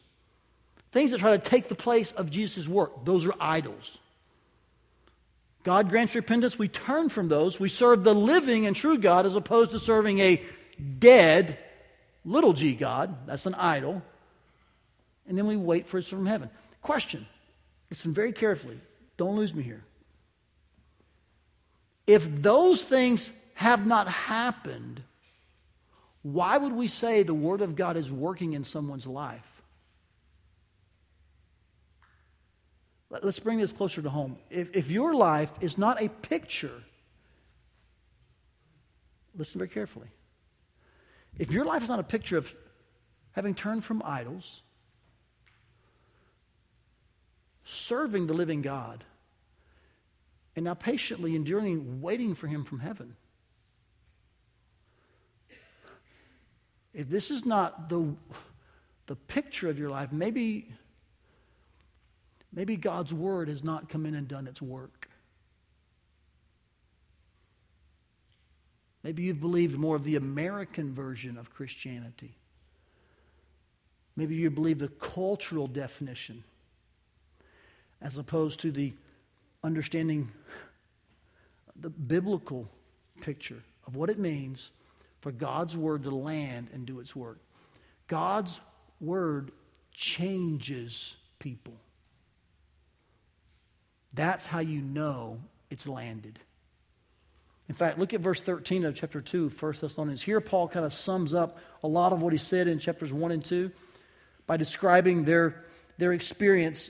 Things 0.92 1.12
that 1.12 1.20
try 1.20 1.36
to 1.36 1.44
take 1.44 1.70
the 1.70 1.76
place 1.76 2.12
of 2.12 2.30
Jesus' 2.30 2.68
work, 2.68 3.04
those 3.06 3.26
are 3.26 3.34
idols. 3.40 3.98
God 5.64 5.90
grants 5.90 6.16
repentance, 6.16 6.58
we 6.58 6.68
turn 6.68 7.10
from 7.10 7.28
those. 7.28 7.60
We 7.60 7.70
serve 7.70 8.04
the 8.04 8.16
living 8.16 8.66
and 8.66 8.76
true 8.76 8.98
God 8.98 9.26
as 9.26 9.36
opposed 9.36 9.72
to 9.72 9.80
serving 9.80 10.20
a 10.20 10.42
dead 10.98 11.58
little 12.24 12.54
g 12.54 12.74
God. 12.74 13.28
That's 13.28 13.46
an 13.46 13.56
idol. 13.56 14.02
And 15.28 15.38
then 15.38 15.48
we 15.48 15.58
wait 15.58 15.86
for 15.86 15.98
it 15.98 16.06
from 16.06 16.26
heaven. 16.26 16.50
Question 16.82 17.28
listen 17.90 18.14
very 18.14 18.32
carefully. 18.32 18.80
Don't 19.18 19.36
lose 19.36 19.54
me 19.54 19.64
here. 19.64 19.84
If 22.08 22.42
those 22.42 22.84
things 22.84 23.32
have 23.56 23.86
not 23.86 24.08
happened, 24.08 25.02
why 26.22 26.58
would 26.58 26.74
we 26.74 26.88
say 26.88 27.24
the 27.24 27.34
Word 27.34 27.62
of 27.62 27.76
God 27.76 27.98
is 27.98 28.12
working 28.12 28.54
in 28.54 28.64
someone's 28.64 29.06
life? 29.06 29.46
Let's 33.10 33.40
bring 33.40 33.58
this 33.58 33.72
closer 33.72 34.02
to 34.02 34.10
home. 34.10 34.38
If, 34.52 34.76
if 34.76 34.92
your 34.92 35.16
life 35.16 35.52
is 35.62 35.78
not 35.78 36.02
a 36.02 36.10
picture, 36.10 36.84
listen 39.36 39.58
very 39.58 39.70
carefully. 39.70 40.10
If 41.38 41.52
your 41.52 41.66
life 41.66 41.82
is 41.82 41.90
not 41.90 42.00
a 42.00 42.04
picture 42.04 42.38
of 42.38 42.54
having 43.32 43.56
turned 43.56 43.84
from 43.84 44.04
idols, 44.06 44.62
serving 47.64 48.28
the 48.28 48.34
living 48.34 48.62
God, 48.62 49.04
and 50.56 50.66
now 50.66 50.76
patiently 50.76 51.36
enduring, 51.36 52.02
waiting 52.02 52.36
for 52.36 52.48
Him 52.48 52.64
from 52.64 52.80
heaven, 52.80 53.16
if 56.94 57.10
this 57.10 57.32
is 57.32 57.46
not 57.46 57.90
the, 57.90 58.16
the 59.08 59.16
picture 59.16 59.70
of 59.70 59.80
your 59.80 59.90
life, 59.90 60.12
maybe, 60.12 60.74
maybe 62.54 62.76
God's 62.76 63.14
word 63.14 63.48
has 63.48 63.64
not 63.64 63.90
come 63.90 64.06
in 64.06 64.16
and 64.16 64.28
done 64.28 64.48
its 64.48 64.62
work. 64.62 65.10
Maybe 69.04 69.24
you've 69.24 69.40
believed 69.40 69.78
more 69.78 69.96
of 69.96 70.04
the 70.04 70.18
American 70.18 70.94
version 70.94 71.38
of 71.38 71.54
Christianity. 71.54 72.36
Maybe 74.16 74.36
you 74.36 74.50
believe 74.50 74.80
the 74.80 74.90
cultural 74.90 75.68
definition 75.68 76.44
as 78.02 78.18
opposed 78.18 78.60
to 78.62 78.72
the 78.72 78.94
understanding 79.64 80.32
the 81.76 81.90
biblical 81.90 82.70
picture 83.22 83.64
of 83.88 83.96
what 83.96 84.10
it 84.10 84.20
means 84.20 84.72
for 85.22 85.32
God's 85.32 85.76
word 85.76 86.04
to 86.04 86.12
land 86.12 86.68
and 86.74 86.86
do 86.86 87.00
its 87.00 87.16
work. 87.16 87.40
God's 88.08 88.60
word 89.00 89.52
changes 89.94 91.16
people. 91.40 91.76
That's 94.14 94.46
how 94.46 94.60
you 94.60 94.82
know 94.82 95.40
it's 95.70 95.88
landed. 95.88 96.40
In 97.68 97.76
fact, 97.76 98.00
look 98.00 98.14
at 98.14 98.22
verse 98.22 98.42
13 98.42 98.84
of 98.86 98.96
chapter 98.96 99.22
2, 99.22 99.50
1 99.60 99.74
Thessalonians. 99.80 100.24
Here, 100.24 100.42
Paul 100.42 100.68
kind 100.68 100.86
of 100.86 100.94
sums 100.94 101.36
up 101.36 101.60
a 101.84 101.88
lot 101.88 102.14
of 102.14 102.22
what 102.22 102.34
he 102.34 102.40
said 102.40 102.68
in 102.68 102.80
chapters 102.80 103.14
1 103.14 103.32
and 103.32 103.46
2 103.46 103.72
by 104.48 104.58
describing 104.58 105.24
their, 105.24 105.64
their 106.00 106.12
experience 106.12 106.90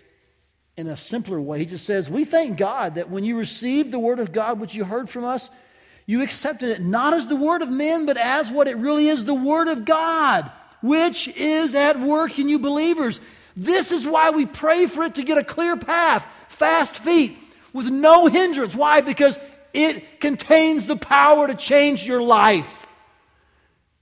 in 0.77 0.87
a 0.87 0.95
simpler 0.95 1.41
way. 1.41 1.59
He 1.59 1.65
just 1.65 1.85
says, 1.85 2.09
We 2.09 2.23
thank 2.23 2.57
God 2.57 2.95
that 2.95 3.09
when 3.09 3.25
you 3.25 3.37
received 3.37 3.91
the 3.91 3.99
word 3.99 4.19
of 4.19 4.31
God, 4.31 4.61
which 4.61 4.73
you 4.73 4.85
heard 4.85 5.09
from 5.09 5.25
us, 5.25 5.49
you 6.05 6.23
accepted 6.23 6.69
it 6.69 6.81
not 6.81 7.13
as 7.13 7.27
the 7.27 7.35
word 7.35 7.61
of 7.61 7.69
men, 7.69 8.05
but 8.05 8.15
as 8.15 8.49
what 8.49 8.69
it 8.69 8.77
really 8.77 9.09
is 9.09 9.25
the 9.25 9.33
word 9.33 9.67
of 9.67 9.83
God, 9.83 10.49
which 10.81 11.27
is 11.27 11.75
at 11.75 11.99
work 11.99 12.39
in 12.39 12.47
you 12.47 12.57
believers. 12.57 13.19
This 13.57 13.91
is 13.91 14.07
why 14.07 14.29
we 14.29 14.45
pray 14.45 14.87
for 14.87 15.03
it 15.03 15.15
to 15.15 15.23
get 15.23 15.37
a 15.37 15.43
clear 15.43 15.75
path, 15.75 16.25
fast 16.49 16.97
feet, 16.97 17.37
with 17.71 17.89
no 17.89 18.25
hindrance. 18.25 18.75
Why? 18.75 19.01
Because 19.01 19.39
it 19.73 20.19
contains 20.19 20.87
the 20.87 20.97
power 20.97 21.47
to 21.47 21.55
change 21.55 22.03
your 22.03 22.21
life. 22.21 22.87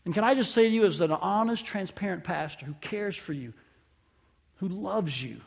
And 0.06 0.14
can 0.14 0.24
I 0.24 0.36
just 0.36 0.54
say 0.54 0.70
to 0.70 0.74
you, 0.74 0.86
as 0.86 1.02
an 1.02 1.12
honest, 1.12 1.66
transparent 1.66 2.24
pastor 2.24 2.66
who 2.66 2.74
cares 2.80 3.16
for 3.16 3.34
you, 3.34 3.54
who 4.56 4.70
loves 4.70 5.22
you, 5.22 5.42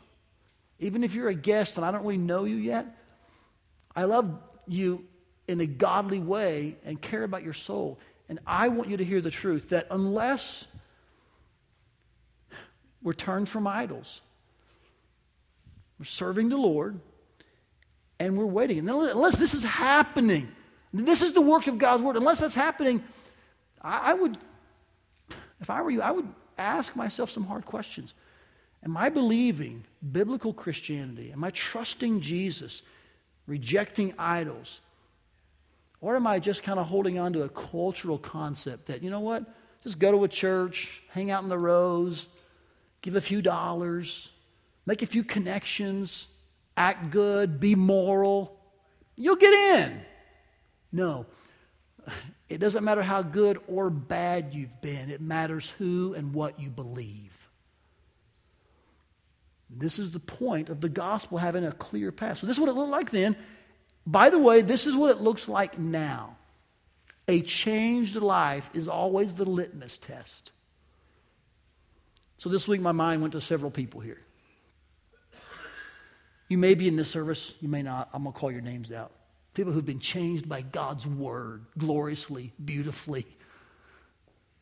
even 0.79 1.03
if 1.03 1.15
you're 1.15 1.29
a 1.29 1.33
guest 1.33 1.77
and 1.77 1.85
I 1.85 1.91
don't 1.91 2.01
really 2.01 2.17
know 2.17 2.43
you 2.43 2.57
yet, 2.57 2.85
I 3.95 4.03
love 4.03 4.39
you 4.67 5.05
in 5.47 5.59
a 5.59 5.65
godly 5.65 6.19
way 6.19 6.77
and 6.85 7.01
care 7.01 7.23
about 7.23 7.43
your 7.43 7.53
soul. 7.53 7.99
And 8.29 8.39
I 8.45 8.67
want 8.69 8.89
you 8.89 8.97
to 8.97 9.03
hear 9.03 9.19
the 9.19 9.31
truth 9.31 9.69
that 9.69 9.87
unless 9.89 10.67
we're 13.01 13.13
turned 13.13 13.49
from 13.49 13.65
idols, 13.65 14.21
we're 16.01 16.05
serving 16.05 16.49
the 16.49 16.57
Lord, 16.57 16.99
and 18.19 18.35
we're 18.35 18.47
waiting. 18.47 18.79
And 18.79 18.89
unless 18.89 19.37
this 19.37 19.53
is 19.53 19.63
happening, 19.63 20.51
this 20.91 21.21
is 21.21 21.33
the 21.33 21.41
work 21.41 21.67
of 21.67 21.77
God's 21.77 22.01
word. 22.01 22.17
Unless 22.17 22.39
that's 22.39 22.55
happening, 22.55 23.03
I, 23.83 24.09
I 24.09 24.13
would, 24.15 24.35
if 25.59 25.69
I 25.69 25.79
were 25.83 25.91
you, 25.91 26.01
I 26.01 26.09
would 26.09 26.27
ask 26.57 26.95
myself 26.95 27.29
some 27.29 27.43
hard 27.43 27.67
questions. 27.67 28.15
Am 28.83 28.97
I 28.97 29.09
believing 29.09 29.83
biblical 30.11 30.53
Christianity? 30.53 31.31
Am 31.31 31.43
I 31.43 31.51
trusting 31.51 32.21
Jesus, 32.21 32.81
rejecting 33.45 34.15
idols? 34.17 34.79
Or 35.99 36.15
am 36.15 36.25
I 36.25 36.39
just 36.39 36.63
kind 36.63 36.79
of 36.79 36.87
holding 36.87 37.19
on 37.19 37.31
to 37.33 37.43
a 37.43 37.49
cultural 37.49 38.17
concept 38.17 38.87
that, 38.87 39.03
you 39.03 39.11
know 39.11 39.19
what, 39.19 39.45
just 39.83 39.99
go 39.99 40.11
to 40.11 40.23
a 40.23 40.27
church, 40.27 41.03
hang 41.09 41.29
out 41.29 41.43
in 41.43 41.49
the 41.49 41.59
rows, 41.59 42.27
give 43.03 43.13
a 43.13 43.21
few 43.21 43.43
dollars, 43.43 44.30
make 44.85 45.01
a 45.01 45.05
few 45.05 45.23
connections, 45.23 46.27
act 46.75 47.11
good, 47.11 47.59
be 47.59 47.75
moral, 47.75 48.59
you'll 49.15 49.35
get 49.35 49.53
in. 49.53 50.01
No. 50.91 51.25
It 52.49 52.59
doesn't 52.59 52.83
matter 52.83 53.01
how 53.01 53.21
good 53.21 53.59
or 53.67 53.89
bad 53.89 54.53
you've 54.53 54.81
been, 54.81 55.09
it 55.09 55.21
matters 55.21 55.69
who 55.77 56.13
and 56.13 56.33
what 56.33 56.59
you 56.59 56.69
believe. 56.69 57.31
This 59.69 59.99
is 59.99 60.11
the 60.11 60.19
point 60.19 60.69
of 60.69 60.81
the 60.81 60.89
gospel 60.89 61.37
having 61.37 61.65
a 61.65 61.71
clear 61.71 62.11
path. 62.11 62.39
So, 62.39 62.47
this 62.47 62.57
is 62.57 62.59
what 62.59 62.69
it 62.69 62.73
looked 62.73 62.91
like 62.91 63.09
then. 63.09 63.37
By 64.05 64.29
the 64.29 64.39
way, 64.39 64.61
this 64.61 64.85
is 64.85 64.95
what 64.95 65.11
it 65.11 65.21
looks 65.21 65.47
like 65.47 65.79
now. 65.79 66.35
A 67.27 67.41
changed 67.41 68.17
life 68.17 68.69
is 68.73 68.87
always 68.89 69.35
the 69.35 69.45
litmus 69.45 69.97
test. 69.97 70.51
So, 72.37 72.49
this 72.49 72.67
week 72.67 72.81
my 72.81 72.91
mind 72.91 73.21
went 73.21 73.31
to 73.31 73.41
several 73.41 73.71
people 73.71 74.01
here. 74.01 74.19
You 76.51 76.57
may 76.57 76.75
be 76.75 76.89
in 76.89 76.97
this 76.97 77.09
service, 77.09 77.53
you 77.61 77.69
may 77.69 77.81
not. 77.81 78.09
I'm 78.11 78.23
going 78.23 78.33
to 78.33 78.37
call 78.37 78.51
your 78.51 78.59
names 78.59 78.91
out. 78.91 79.13
People 79.53 79.71
who've 79.71 79.85
been 79.85 80.01
changed 80.01 80.49
by 80.49 80.61
God's 80.61 81.07
word 81.07 81.65
gloriously, 81.77 82.51
beautifully. 82.65 83.25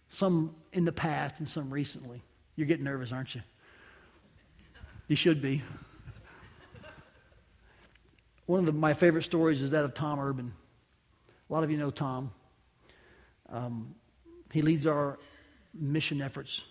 Some 0.07 0.53
in 0.71 0.85
the 0.85 0.91
past 0.91 1.39
and 1.39 1.49
some 1.49 1.73
recently. 1.73 2.21
You're 2.55 2.67
getting 2.67 2.85
nervous, 2.85 3.11
aren't 3.11 3.33
you? 3.33 3.41
You 5.07 5.15
should 5.15 5.41
be. 5.41 5.63
One 8.45 8.59
of 8.59 8.67
the, 8.67 8.71
my 8.71 8.93
favorite 8.93 9.23
stories 9.23 9.59
is 9.63 9.71
that 9.71 9.83
of 9.83 9.95
Tom 9.95 10.19
Urban. 10.19 10.53
A 11.49 11.53
lot 11.53 11.63
of 11.63 11.71
you 11.71 11.77
know 11.77 11.89
Tom. 11.89 12.29
Um, 13.51 13.95
he 14.53 14.61
leads 14.61 14.85
our 14.85 15.17
mission 15.73 16.21
efforts 16.21 16.65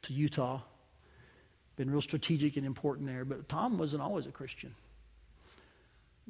to 0.00 0.14
Utah 0.14 0.62
been 1.80 1.90
real 1.90 2.02
strategic 2.02 2.58
and 2.58 2.66
important 2.66 3.08
there. 3.08 3.24
But 3.24 3.48
Tom 3.48 3.78
wasn't 3.78 4.02
always 4.02 4.26
a 4.26 4.30
Christian. 4.30 4.74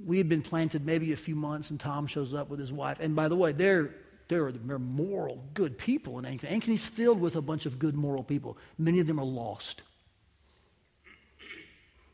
We 0.07 0.17
had 0.17 0.29
been 0.29 0.43
planted 0.43 0.87
maybe 0.87 1.13
a 1.13 1.17
few 1.17 1.35
months, 1.35 1.71
and 1.71 1.81
Tom 1.81 2.07
shows 2.07 2.33
up 2.33 2.49
with 2.49 2.61
his 2.61 2.73
wife. 2.73 2.99
And 3.01 3.17
by 3.17 3.27
the 3.27 3.35
way, 3.35 3.51
they're, 3.51 3.97
they're, 4.29 4.53
they're 4.53 4.79
moral, 4.79 5.43
good 5.53 5.77
people 5.77 6.21
in 6.21 6.25
Ankeny. 6.25 6.49
Ankeny's 6.49 6.87
filled 6.87 7.21
with 7.21 7.35
a 7.35 7.43
bunch 7.43 7.67
of 7.67 7.81
good, 7.81 7.97
moral 7.97 8.23
people. 8.23 8.57
Many 8.79 9.01
of 9.01 9.09
them 9.09 9.19
are 9.19 9.25
lost. 9.25 9.83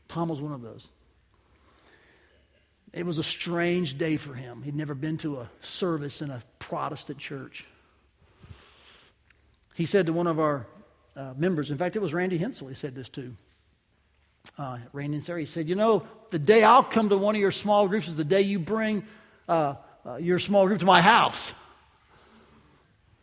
Tom 0.07 0.29
was 0.29 0.41
one 0.41 0.53
of 0.53 0.63
those. 0.63 0.87
It 2.91 3.05
was 3.05 3.19
a 3.19 3.23
strange 3.23 3.99
day 3.99 4.17
for 4.17 4.33
him. 4.33 4.63
He'd 4.63 4.75
never 4.75 4.95
been 4.95 5.17
to 5.19 5.41
a 5.41 5.49
service 5.61 6.23
in 6.23 6.31
a 6.31 6.41
Protestant 6.57 7.19
church. 7.19 7.65
He 9.75 9.85
said 9.85 10.07
to 10.07 10.13
one 10.13 10.25
of 10.25 10.39
our 10.39 10.65
uh, 11.17 11.33
members. 11.35 11.71
In 11.71 11.77
fact, 11.77 11.95
it 11.95 12.01
was 12.01 12.13
Randy 12.13 12.37
Hensel 12.37 12.67
he 12.67 12.75
said 12.75 12.95
this 12.95 13.09
to. 13.09 13.35
Uh, 14.57 14.77
Randy 14.93 15.15
and 15.15 15.23
Sarah, 15.23 15.39
he 15.39 15.45
said, 15.45 15.67
You 15.67 15.75
know, 15.75 16.07
the 16.29 16.39
day 16.39 16.63
I'll 16.63 16.83
come 16.83 17.09
to 17.09 17.17
one 17.17 17.35
of 17.35 17.41
your 17.41 17.51
small 17.51 17.87
groups 17.87 18.07
is 18.07 18.15
the 18.15 18.23
day 18.23 18.41
you 18.41 18.59
bring 18.59 19.03
uh, 19.49 19.75
uh 20.05 20.15
your 20.17 20.39
small 20.39 20.67
group 20.67 20.79
to 20.79 20.85
my 20.85 21.01
house. 21.01 21.51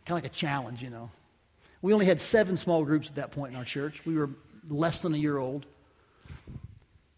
Kind 0.05 0.19
of 0.19 0.23
like 0.23 0.31
a 0.31 0.35
challenge, 0.35 0.83
you 0.83 0.91
know. 0.91 1.09
We 1.81 1.93
only 1.93 2.05
had 2.05 2.21
seven 2.21 2.57
small 2.57 2.83
groups 2.83 3.07
at 3.07 3.15
that 3.15 3.31
point 3.31 3.53
in 3.53 3.57
our 3.57 3.65
church. 3.65 4.05
We 4.05 4.15
were 4.15 4.29
less 4.69 5.01
than 5.01 5.13
a 5.13 5.17
year 5.17 5.37
old. 5.37 5.65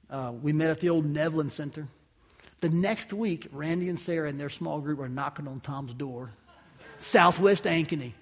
Uh, 0.09 0.33
we 0.41 0.53
met 0.53 0.69
at 0.69 0.79
the 0.79 0.89
old 0.89 1.05
Nevlin 1.05 1.51
Center. 1.51 1.87
The 2.61 2.69
next 2.69 3.13
week, 3.13 3.47
Randy 3.51 3.89
and 3.89 3.99
Sarah 3.99 4.29
and 4.29 4.39
their 4.39 4.49
small 4.49 4.79
group 4.79 4.99
are 4.99 5.09
knocking 5.09 5.47
on 5.47 5.59
Tom's 5.59 5.93
door, 5.93 6.31
Southwest 6.97 7.65
Ankeny. 7.65 8.13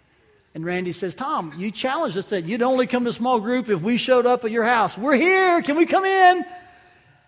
And 0.55 0.63
Randy 0.63 0.93
says, 0.93 1.15
Tom, 1.15 1.53
you 1.57 1.69
challenged 1.69 2.17
us 2.17 2.29
that 2.29 2.45
you'd 2.45 2.61
only 2.61 2.87
come 2.87 3.03
to 3.03 3.11
small 3.11 3.41
group 3.41 3.67
if 3.67 3.81
we 3.81 3.97
showed 3.97 4.25
up 4.25 4.45
at 4.45 4.51
your 4.51 4.63
house. 4.63 4.97
We're 4.97 5.15
here. 5.15 5.61
Can 5.61 5.75
we 5.75 5.85
come 5.85 6.05
in? 6.05 6.45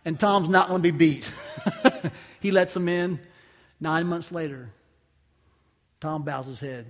And 0.05 0.17
Tom's 0.17 0.47
not 0.47 0.69
going 0.69 0.81
to 0.81 0.91
be 0.91 0.97
beat. 0.97 1.29
he 2.39 2.51
lets 2.51 2.73
them 2.73 2.87
in. 2.87 3.19
Nine 3.81 4.07
months 4.07 4.31
later, 4.31 4.69
Tom 5.99 6.23
bows 6.23 6.45
his 6.45 6.61
head. 6.61 6.85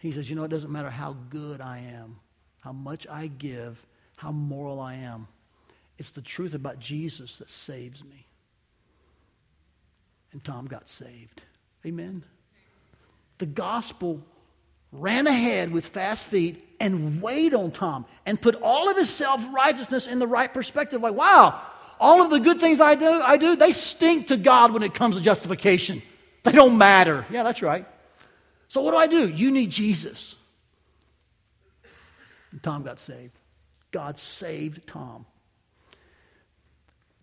He 0.00 0.12
says, 0.12 0.28
You 0.28 0.36
know, 0.36 0.44
it 0.44 0.48
doesn't 0.48 0.70
matter 0.70 0.90
how 0.90 1.16
good 1.30 1.62
I 1.62 1.78
am, 1.94 2.20
how 2.60 2.72
much 2.72 3.06
I 3.06 3.28
give, 3.28 3.82
how 4.16 4.32
moral 4.32 4.80
I 4.80 4.96
am. 4.96 5.28
It's 5.96 6.10
the 6.10 6.20
truth 6.20 6.52
about 6.52 6.78
Jesus 6.78 7.38
that 7.38 7.50
saves 7.50 8.04
me. 8.04 8.26
And 10.32 10.44
Tom 10.44 10.66
got 10.66 10.90
saved. 10.90 11.40
Amen. 11.86 12.22
The 13.38 13.46
gospel 13.46 14.22
ran 14.92 15.26
ahead 15.26 15.70
with 15.72 15.86
fast 15.86 16.26
feet 16.26 16.64
and 16.80 17.20
weighed 17.20 17.54
on 17.54 17.70
Tom 17.70 18.06
and 18.24 18.40
put 18.40 18.54
all 18.62 18.88
of 18.88 18.96
his 18.96 19.10
self 19.10 19.44
righteousness 19.52 20.06
in 20.06 20.18
the 20.18 20.26
right 20.26 20.52
perspective. 20.52 21.02
Like, 21.02 21.14
wow, 21.14 21.60
all 22.00 22.22
of 22.22 22.30
the 22.30 22.40
good 22.40 22.60
things 22.60 22.80
I 22.80 22.94
do, 22.94 23.10
I 23.10 23.36
do, 23.36 23.56
they 23.56 23.72
stink 23.72 24.28
to 24.28 24.36
God 24.36 24.72
when 24.72 24.82
it 24.82 24.94
comes 24.94 25.16
to 25.16 25.22
justification. 25.22 26.02
They 26.44 26.52
don't 26.52 26.78
matter. 26.78 27.26
Yeah, 27.30 27.42
that's 27.42 27.62
right. 27.62 27.86
So 28.68 28.82
what 28.82 28.92
do 28.92 28.96
I 28.96 29.06
do? 29.06 29.28
You 29.28 29.50
need 29.50 29.70
Jesus. 29.70 30.36
And 32.52 32.62
Tom 32.62 32.82
got 32.82 33.00
saved. 33.00 33.32
God 33.90 34.18
saved 34.18 34.86
Tom. 34.86 35.26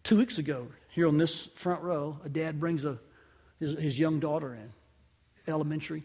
Two 0.04 0.17
weeks 0.17 0.38
ago, 0.38 0.67
here 0.89 1.08
on 1.08 1.17
this 1.17 1.47
front 1.56 1.82
row, 1.82 2.19
a 2.23 2.30
dad 2.30 2.60
brings 2.60 2.86
a, 2.86 2.99
his, 3.60 3.78
his 3.78 3.97
young 3.97 4.19
daughter 4.19 4.54
in, 4.54 4.71
elementary. 5.47 6.04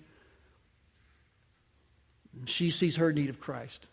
She 2.47 2.71
sees 2.71 2.97
her 2.97 3.13
need 3.13 3.31
of 3.31 3.41
Christ. 3.41 3.87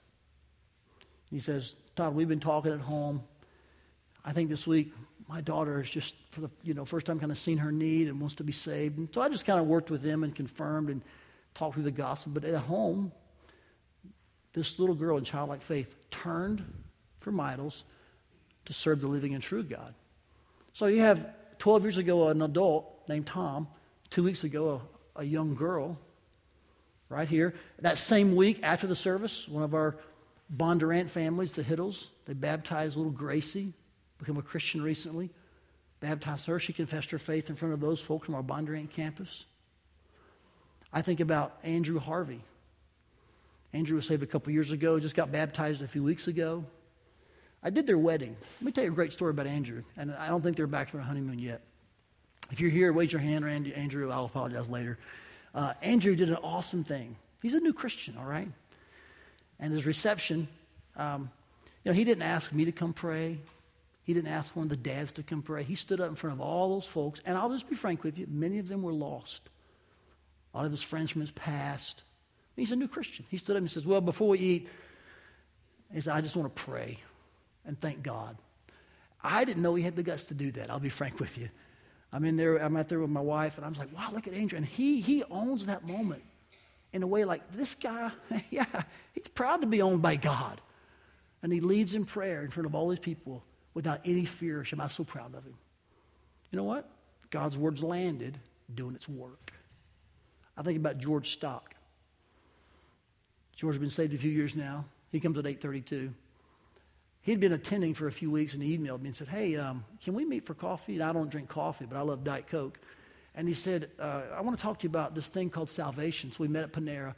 He 1.30 1.40
says, 1.40 1.76
Todd, 1.96 2.16
we've 2.16 2.28
been 2.28 2.40
talking 2.40 2.72
at 2.72 2.80
home. 2.80 3.24
I 4.24 4.32
think 4.32 4.50
this 4.50 4.68
week 4.68 4.94
my 5.28 5.42
daughter 5.42 5.80
has 5.80 5.90
just, 5.90 6.14
for 6.32 6.42
the 6.42 6.50
you 6.64 6.74
know, 6.74 6.86
first 6.86 7.06
time 7.06 7.20
kind 7.20 7.32
of 7.32 7.38
seen 7.38 7.58
her 7.58 7.72
need 7.72 8.08
and 8.08 8.20
wants 8.20 8.36
to 8.36 8.44
be 8.44 8.54
saved. 8.54 8.98
And 8.98 9.10
so 9.14 9.22
I 9.22 9.30
just 9.30 9.46
kind 9.46 9.60
of 9.60 9.68
worked 9.68 9.90
with 9.90 10.02
them 10.02 10.24
and 10.24 10.34
confirmed 10.34 10.90
and 10.90 11.02
talked 11.54 11.74
through 11.74 11.84
the 11.84 11.92
gospel. 11.92 12.32
But 12.34 12.46
at 12.46 12.56
home, 12.56 13.12
this 14.54 14.80
little 14.80 14.96
girl 14.96 15.18
in 15.18 15.24
childlike 15.24 15.62
faith 15.62 15.96
turned 16.10 16.64
from 17.20 17.40
idols 17.40 17.84
to 18.66 18.74
serve 18.74 19.02
the 19.02 19.08
living 19.08 19.34
and 19.34 19.44
true 19.44 19.64
God. 19.64 19.94
So 20.74 20.86
you 20.86 21.02
have 21.02 21.28
12 21.60 21.84
years 21.84 21.98
ago 21.98 22.30
an 22.30 22.42
adult 22.42 23.08
named 23.10 23.26
Tom, 23.26 23.68
two 24.10 24.24
weeks 24.24 24.44
ago 24.44 24.82
a, 25.16 25.22
a 25.22 25.24
young 25.24 25.56
girl 25.56 25.98
right 27.10 27.28
here. 27.28 27.54
That 27.80 27.98
same 27.98 28.36
week 28.36 28.60
after 28.64 28.88
the 28.88 28.96
service, 28.96 29.48
one 29.48 29.64
of 29.64 29.74
our 29.74 29.96
Bondurant 30.56 31.10
families, 31.10 31.54
the 31.54 31.64
Hiddles, 31.64 32.08
they 32.26 32.34
baptized 32.34 32.96
little 32.96 33.12
Gracie, 33.12 33.74
become 34.18 34.38
a 34.38 34.42
Christian 34.42 34.82
recently. 34.82 35.30
Baptized 36.00 36.46
her. 36.46 36.60
She 36.60 36.74
confessed 36.74 37.10
her 37.12 37.18
faith 37.18 37.50
in 37.50 37.56
front 37.56 37.74
of 37.74 37.80
those 37.80 38.00
folks 38.00 38.26
from 38.26 38.36
our 38.36 38.44
Bondurant 38.44 38.92
campus. 38.92 39.46
I 40.94 41.02
think 41.02 41.20
about 41.20 41.58
Andrew 41.64 42.00
Harvey. 42.00 42.42
Andrew 43.74 43.96
was 43.96 44.06
saved 44.06 44.24
a 44.24 44.28
couple 44.28 44.54
years 44.54 44.72
ago, 44.72 45.00
just 45.00 45.16
got 45.16 45.32
baptized 45.32 45.82
a 45.82 45.88
few 45.88 46.04
weeks 46.04 46.28
ago. 46.28 46.64
I 47.64 47.70
did 47.70 47.88
their 47.88 47.98
wedding. 47.98 48.36
Let 48.60 48.66
me 48.66 48.72
tell 48.72 48.84
you 48.84 48.92
a 48.92 48.96
great 48.96 49.12
story 49.12 49.32
about 49.32 49.48
Andrew, 49.48 49.84
and 49.98 50.14
I 50.14 50.28
don't 50.28 50.42
think 50.42 50.56
they're 50.56 50.68
back 50.68 50.90
from 50.90 51.02
a 51.02 51.04
honeymoon 51.04 51.40
yet. 51.40 51.62
If 52.52 52.62
you're 52.62 52.70
here, 52.70 52.94
raise 52.94 53.12
your 53.12 53.22
hand, 53.22 53.46
Andrew. 53.46 54.12
I'll 54.12 54.26
apologize 54.26 54.70
later. 54.70 54.98
Uh, 55.58 55.74
Andrew 55.82 56.16
did 56.16 56.30
an 56.30 56.36
awesome 56.44 56.84
thing. 56.84 57.16
He's 57.42 57.56
a 57.56 57.60
new 57.60 57.74
Christian, 57.74 58.16
all 58.16 58.26
right? 58.26 58.48
And 59.60 59.74
his 59.74 59.88
reception, 59.88 60.48
um, 60.96 61.32
you 61.84 61.92
know, 61.92 61.96
he 61.96 62.04
didn't 62.04 62.22
ask 62.22 62.54
me 62.54 62.66
to 62.66 62.72
come 62.72 62.94
pray. 62.94 63.40
He 64.04 64.14
didn't 64.14 64.32
ask 64.32 64.56
one 64.56 64.66
of 64.66 64.70
the 64.70 64.78
dads 64.78 65.14
to 65.14 65.24
come 65.24 65.42
pray. 65.42 65.64
He 65.64 65.74
stood 65.74 66.00
up 66.00 66.10
in 66.10 66.16
front 66.16 66.36
of 66.36 66.42
all 66.42 66.70
those 66.70 66.86
folks, 66.86 67.24
and 67.26 67.36
I'll 67.36 67.50
just 67.50 67.68
be 67.68 67.76
frank 67.76 68.04
with 68.04 68.20
you, 68.20 68.28
many 68.30 68.60
of 68.60 68.68
them 68.68 68.84
were 68.84 68.94
lost. 68.94 69.50
A 70.54 70.58
lot 70.58 70.68
of 70.68 70.72
his 70.72 70.84
friends 70.84 71.10
from 71.10 71.22
his 71.22 71.32
past. 71.32 72.04
He's 72.56 72.72
a 72.72 72.76
new 72.76 72.88
Christian. 72.88 73.26
He 73.28 73.38
stood 73.38 73.56
up 73.56 73.62
and 73.62 73.72
says, 73.72 73.88
Well, 73.88 74.00
before 74.00 74.30
we 74.30 74.40
eat, 74.40 74.70
he 75.92 76.02
said, 76.02 76.14
I 76.14 76.22
just 76.22 76.36
want 76.36 76.56
to 76.56 76.64
pray 76.64 77.00
and 77.66 77.82
thank 77.82 78.04
God. 78.04 78.38
I 79.24 79.44
didn't 79.44 79.64
know 79.64 79.74
he 79.74 79.82
had 79.82 79.96
the 79.96 80.04
guts 80.04 80.26
to 80.26 80.36
do 80.36 80.52
that. 80.52 80.70
I'll 80.70 80.80
be 80.80 80.90
frank 80.90 81.20
with 81.20 81.36
you. 81.36 81.50
I'm 82.14 82.24
in 82.24 82.38
there, 82.38 82.58
I'm 82.58 82.78
out 82.78 82.88
there 82.88 83.00
with 83.00 83.10
my 83.10 83.22
wife, 83.22 83.58
and 83.58 83.66
I'm 83.66 83.74
like, 83.74 83.94
wow, 83.96 84.10
look 84.14 84.28
at 84.28 84.34
Andrew. 84.34 84.58
And 84.58 84.66
he, 84.66 85.02
he 85.02 85.24
owns 85.30 85.66
that 85.66 85.86
moment 85.86 86.24
in 86.94 87.04
a 87.04 87.08
way 87.08 87.26
like 87.26 87.42
this 87.52 87.76
guy, 87.76 88.12
yeah, 88.50 88.66
he's 89.14 89.28
proud 89.34 89.62
to 89.62 89.68
be 89.68 89.82
owned 89.82 90.02
by 90.02 90.16
God. 90.16 90.62
And 91.44 91.52
he 91.52 91.60
leads 91.60 91.94
in 91.94 92.06
prayer 92.06 92.44
in 92.44 92.50
front 92.50 92.66
of 92.66 92.74
all 92.74 92.90
these 92.90 93.00
people 93.00 93.44
without 93.74 94.02
any 94.06 94.26
fear. 94.26 94.66
Am 94.72 94.82
I 94.82 94.88
so 94.88 95.04
proud 95.04 95.36
of 95.36 95.44
him? 95.44 95.54
You 96.52 96.58
know 96.58 96.64
what? 96.64 96.90
God's 97.30 97.58
word's 97.58 97.84
landed 97.84 98.40
doing 98.74 98.96
its 98.96 99.08
work. 99.08 99.54
I 100.58 100.64
think 100.64 100.78
about 100.78 100.98
George 100.98 101.34
Stock. 101.34 101.76
George 103.56 103.76
has 103.76 103.80
been 103.80 103.90
saved 103.90 104.14
a 104.14 104.18
few 104.18 104.32
years 104.32 104.56
now. 104.56 104.86
He 105.12 105.20
comes 105.20 105.38
at 105.38 105.46
832. 105.46 106.14
He'd 107.28 107.42
been 107.42 107.52
attending 107.52 107.94
for 107.94 108.08
a 108.08 108.12
few 108.12 108.32
weeks 108.32 108.54
and 108.54 108.64
he 108.64 108.78
emailed 108.78 109.02
me 109.02 109.08
and 109.08 109.16
said, 109.16 109.28
Hey, 109.28 109.58
um, 109.58 109.84
can 110.02 110.14
we 110.14 110.24
meet 110.24 110.46
for 110.46 110.54
coffee? 110.54 110.94
And 110.94 111.04
I 111.04 111.12
don't 111.12 111.30
drink 111.30 111.50
coffee, 111.50 111.86
but 111.86 111.98
I 111.98 112.02
love 112.02 112.24
Diet 112.24 112.48
Coke. 112.48 112.80
And 113.36 113.50
he 113.50 113.54
said, 113.54 113.90
uh, 114.00 114.22
I 114.34 114.40
want 114.40 114.58
to 114.58 114.64
talk 114.64 114.80
to 114.80 114.84
you 114.84 114.90
about 114.90 115.14
this 115.14 115.28
thing 115.28 115.50
called 115.50 115.70
salvation. 115.70 116.32
So 116.32 116.38
we 116.40 116.48
met 116.48 116.64
at 116.64 116.72
Panera. 116.72 117.16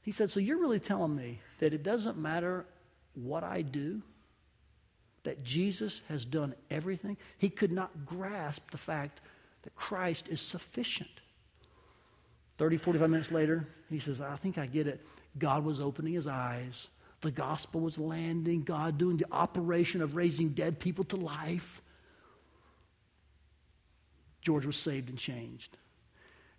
He 0.00 0.12
said, 0.12 0.30
So 0.30 0.40
you're 0.40 0.56
really 0.56 0.80
telling 0.80 1.14
me 1.14 1.40
that 1.58 1.74
it 1.74 1.82
doesn't 1.82 2.16
matter 2.16 2.64
what 3.12 3.44
I 3.44 3.60
do, 3.60 4.00
that 5.24 5.44
Jesus 5.44 6.00
has 6.08 6.24
done 6.24 6.54
everything? 6.70 7.18
He 7.36 7.50
could 7.50 7.70
not 7.70 8.06
grasp 8.06 8.70
the 8.70 8.78
fact 8.78 9.20
that 9.64 9.74
Christ 9.74 10.26
is 10.28 10.40
sufficient. 10.40 11.10
30, 12.54 12.78
45 12.78 13.10
minutes 13.10 13.30
later, 13.30 13.68
he 13.90 13.98
says, 13.98 14.22
I 14.22 14.36
think 14.36 14.56
I 14.56 14.64
get 14.64 14.86
it. 14.86 15.04
God 15.38 15.66
was 15.66 15.82
opening 15.82 16.14
his 16.14 16.26
eyes 16.26 16.88
the 17.20 17.30
gospel 17.30 17.80
was 17.80 17.98
landing, 17.98 18.62
God 18.62 18.98
doing 18.98 19.16
the 19.16 19.26
operation 19.30 20.00
of 20.02 20.16
raising 20.16 20.50
dead 20.50 20.78
people 20.78 21.04
to 21.04 21.16
life. 21.16 21.82
George 24.40 24.64
was 24.64 24.76
saved 24.76 25.10
and 25.10 25.18
changed. 25.18 25.76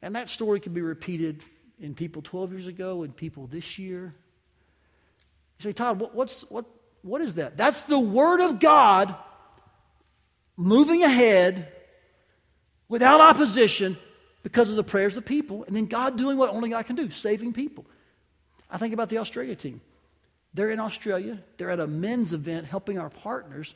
And 0.02 0.15
that 0.15 0.30
story 0.30 0.60
can 0.60 0.74
be 0.74 0.82
repeated 0.82 1.43
in 1.80 1.95
people 1.95 2.21
12 2.21 2.52
years 2.52 2.67
ago 2.67 3.04
and 3.04 3.15
people 3.15 3.47
this 3.47 3.80
year. 3.80 4.13
You 5.60 5.63
say, 5.63 5.74
Todd, 5.74 6.00
what, 6.00 6.13
what's, 6.13 6.41
what, 6.50 6.65
what 7.02 7.21
is 7.21 7.36
that? 7.36 7.58
That's 7.58 7.84
the 7.84 8.00
Word 8.00 8.39
of 8.39 8.60
God 8.60 9.15
moving 10.56 11.04
ahead 11.04 11.71
without 12.88 13.19
opposition 13.19 13.97
because 14.43 14.69
of 14.69 14.76
the 14.76 14.84
prayers 14.84 15.17
of 15.17 15.26
people, 15.26 15.63
and 15.65 15.76
then 15.76 15.86
God 15.86 16.17
doing 16.17 16.38
what 16.38 16.50
only 16.50 16.69
God 16.69 16.86
can 16.86 16.95
do, 16.95 17.10
saving 17.12 17.54
people. 17.54 17.86
I 18.69 18.78
think 18.78 18.93
about 18.93 19.10
the 19.10 19.19
Australia 19.19 19.56
team. 19.56 19.82
They're 20.53 20.71
in 20.71 20.79
Australia. 20.79 21.39
They're 21.57 21.69
at 21.69 21.79
a 21.79 21.87
men's 21.87 22.33
event 22.33 22.65
helping 22.67 22.99
our 22.99 23.09
partners. 23.09 23.73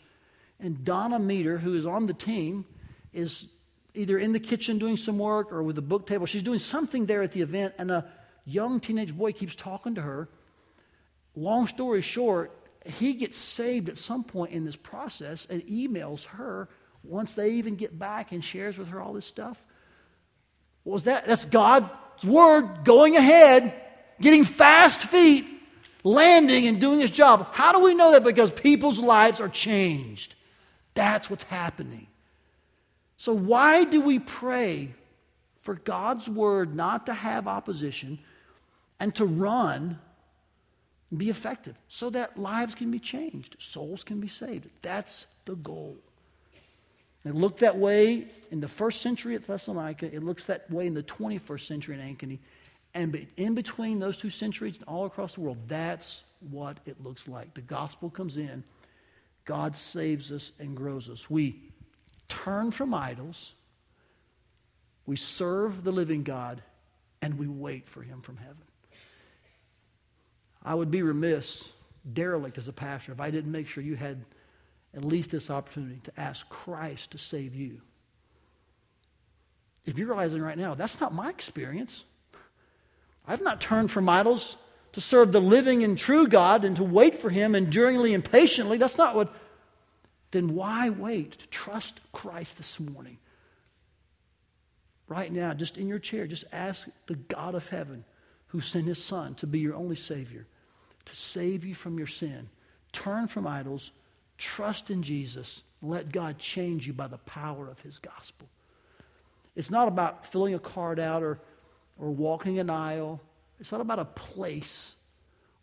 And 0.60 0.84
Donna 0.84 1.20
Meter, 1.20 1.58
who 1.58 1.76
is 1.76 1.86
on 1.86 2.06
the 2.06 2.14
team, 2.14 2.66
is 3.14 3.48
either 3.94 4.18
in 4.18 4.34
the 4.34 4.40
kitchen 4.40 4.78
doing 4.78 4.98
some 4.98 5.18
work 5.18 5.52
or 5.52 5.64
with 5.64 5.78
a 5.78 5.82
book 5.82 6.06
table. 6.06 6.26
She's 6.26 6.44
doing 6.44 6.60
something 6.60 7.06
there 7.06 7.24
at 7.24 7.32
the 7.32 7.42
event, 7.42 7.76
and 7.78 7.92
a 7.92 8.06
young 8.46 8.80
teenage 8.80 9.16
boy 9.16 9.32
keeps 9.32 9.56
talking 9.56 9.96
to 9.96 10.02
her. 10.02 10.28
Long 11.36 11.68
story 11.68 12.02
short, 12.02 12.52
he 12.86 13.14
gets 13.14 13.38
saved 13.38 13.90
at 13.90 13.98
some 13.98 14.24
point 14.24 14.52
in 14.52 14.66
this 14.66 14.76
process 14.76 15.48
and 15.50 15.62
emails 15.64 16.26
her 16.26 16.70
once 17.04 17.34
they 17.34 17.52
even 17.52 17.76
get 17.76 17.98
back 17.98 18.32
and 18.32 18.44
shares 18.44 18.78
with 18.78 18.90
her 18.90 19.02
all 19.02 19.14
this 19.14 19.26
stuff. 19.26 19.62
What 20.84 20.94
was 20.94 21.04
that? 21.06 21.28
That's 21.28 21.46
God's 21.46 21.90
word 22.24 22.84
going 22.84 23.16
ahead, 23.16 23.74
getting 24.22 24.44
fast 24.44 25.02
feet 25.02 25.46
landing 26.06 26.68
and 26.68 26.80
doing 26.80 27.02
his 27.02 27.12
job. 27.12 27.48
How 27.52 27.74
do 27.74 27.82
we 27.82 27.96
know 27.96 28.14
that? 28.14 28.24
Because 28.24 28.52
people's 28.52 29.00
lives 29.00 29.42
are 29.42 29.50
changed. 29.50 30.36
That's 30.94 31.30
what's 31.30 31.44
happening. 31.44 32.08
So, 33.18 33.34
why 33.34 33.84
do 33.84 34.00
we 34.00 34.20
pray 34.20 34.94
for 35.62 35.76
God's 35.76 36.30
word 36.30 36.76
not 36.76 37.08
to 37.08 37.14
have 37.14 37.48
opposition 37.48 38.20
and 39.00 39.14
to 39.16 39.26
run 39.26 40.00
and 41.10 41.20
be 41.20 41.30
effective 41.30 41.76
so 41.88 42.10
that 42.12 42.38
lives 42.38 42.76
can 42.76 42.92
be 42.92 43.00
changed, 43.00 43.56
souls 43.60 44.04
can 44.04 44.20
be 44.20 44.28
saved? 44.28 44.70
That's 44.82 45.26
the 45.46 45.56
goal. 45.56 45.98
It 47.26 47.34
looked 47.34 47.62
that 47.62 47.78
way 47.78 48.28
in 48.52 48.60
the 48.60 48.68
first 48.68 49.02
century 49.02 49.34
at 49.34 49.48
Thessalonica. 49.48 50.14
It 50.14 50.22
looks 50.22 50.46
that 50.46 50.70
way 50.70 50.86
in 50.86 50.94
the 50.94 51.02
21st 51.02 51.66
century 51.66 52.00
in 52.00 52.16
Ankeny. 52.16 52.38
And 52.96 53.28
in 53.36 53.54
between 53.54 54.00
those 54.00 54.16
two 54.16 54.30
centuries 54.30 54.78
and 54.78 54.86
all 54.88 55.06
across 55.06 55.36
the 55.36 55.42
world, 55.42 55.58
that's 55.68 56.24
what 56.50 56.80
it 56.86 57.04
looks 57.04 57.28
like. 57.28 57.54
The 57.54 57.62
gospel 57.62 58.10
comes 58.10 58.38
in, 58.38 58.64
God 59.44 59.76
saves 59.76 60.32
us 60.32 60.54
and 60.60 60.76
grows 60.76 61.10
us. 61.10 61.30
We 61.30 61.62
turn 62.30 62.72
from 62.72 62.94
idols, 62.94 63.54
we 65.06 65.18
serve 65.18 65.84
the 65.84 65.92
living 65.92 66.24
God, 66.24 66.64
and 67.22 67.38
we 67.38 67.48
wait 67.48 67.90
for 67.90 68.02
him 68.02 68.22
from 68.22 68.38
heaven. 68.38 68.64
I 70.64 70.74
would 70.74 70.90
be 70.90 71.02
remiss, 71.02 71.70
derelict 72.14 72.58
as 72.58 72.70
a 72.70 72.74
pastor, 72.74 73.12
if 73.12 73.20
I 73.20 73.30
didn't 73.30 73.52
make 73.52 73.68
sure 73.68 73.84
you 73.84 73.96
had 73.96 74.24
at 74.96 75.04
least 75.04 75.32
this 75.32 75.50
opportunity 75.50 76.00
to 76.06 76.20
ask 76.20 76.48
Christ 76.48 77.12
to 77.12 77.18
save 77.18 77.54
you. 77.54 77.82
If 79.86 79.98
you're 79.98 80.08
realizing 80.08 80.42
right 80.42 80.58
now, 80.58 80.74
that's 80.76 81.00
not 81.02 81.14
my 81.14 81.30
experience. 81.30 82.06
I've 83.28 83.42
not 83.42 83.62
turned 83.62 83.92
from 83.92 84.08
idols 84.08 84.58
to 84.94 85.02
serve 85.02 85.32
the 85.32 85.42
living 85.42 85.84
and 85.84 85.98
true 85.98 86.28
God 86.28 86.64
and 86.64 86.76
to 86.78 86.84
wait 86.84 87.20
for 87.20 87.30
Him 87.30 87.56
enduringly 87.56 88.14
and 88.14 88.24
patiently. 88.24 88.78
That's 88.78 88.98
not 88.98 89.16
what. 89.16 89.34
Then 90.32 90.56
why 90.56 90.90
wait 90.90 91.40
to 91.40 91.48
trust 91.48 92.00
Christ 92.12 92.58
this 92.58 92.80
morning? 92.80 93.18
Right 95.08 95.32
now, 95.32 95.54
just 95.54 95.78
in 95.78 95.88
your 95.88 96.00
chair, 96.00 96.28
just 96.28 96.46
ask 96.52 96.88
the 97.08 97.16
God 97.16 97.56
of 97.56 97.68
heaven 97.68 98.04
who 98.48 98.62
sent 98.62 98.86
His 98.86 99.04
Son 99.04 99.36
to 99.36 99.48
be 99.48 99.60
your 99.60 99.76
only 99.76 99.96
Savior, 99.96 100.48
to 101.06 101.16
save 101.16 101.66
you 101.66 101.76
from 101.76 101.98
your 101.98 102.08
sin. 102.08 102.50
Turn 102.92 103.28
from 103.28 103.46
idols, 103.46 103.92
trust 104.38 104.90
in 104.90 105.04
Jesus, 105.04 105.64
let 105.82 106.12
God 106.12 106.40
change 106.40 106.88
you 106.88 106.94
by 106.94 107.08
the 107.08 107.18
power 107.20 107.70
of 107.70 107.80
His 107.82 108.00
gospel. 108.00 108.48
It's 109.56 109.70
not 109.70 109.88
about 109.88 110.26
filling 110.26 110.54
a 110.54 110.60
card 110.60 111.00
out 111.00 111.22
or 111.22 111.40
or 111.98 112.12
walking 112.12 112.60
an 112.60 112.70
aisle. 112.70 113.22
It's 113.60 113.72
not 113.72 113.82
about 113.82 114.00
a 114.00 114.06
place 114.06 114.96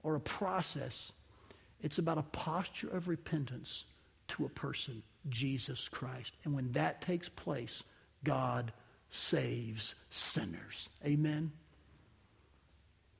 or 0.03 0.17
a 0.17 0.21
process. 0.21 1.13
It's 1.83 1.99
about 1.99 2.19
a 2.19 2.23
posture 2.23 2.89
of 2.89 3.09
repentance 3.09 3.85
to 4.29 4.45
a 4.45 4.49
person, 4.49 5.03
Jesus 5.29 5.89
Christ. 5.89 6.33
And 6.45 6.55
when 6.55 6.73
that 6.73 7.01
takes 7.03 7.29
place, 7.29 7.83
God 8.25 8.73
saves 9.11 9.95
sinners. 10.11 10.89
Amen. 11.05 11.53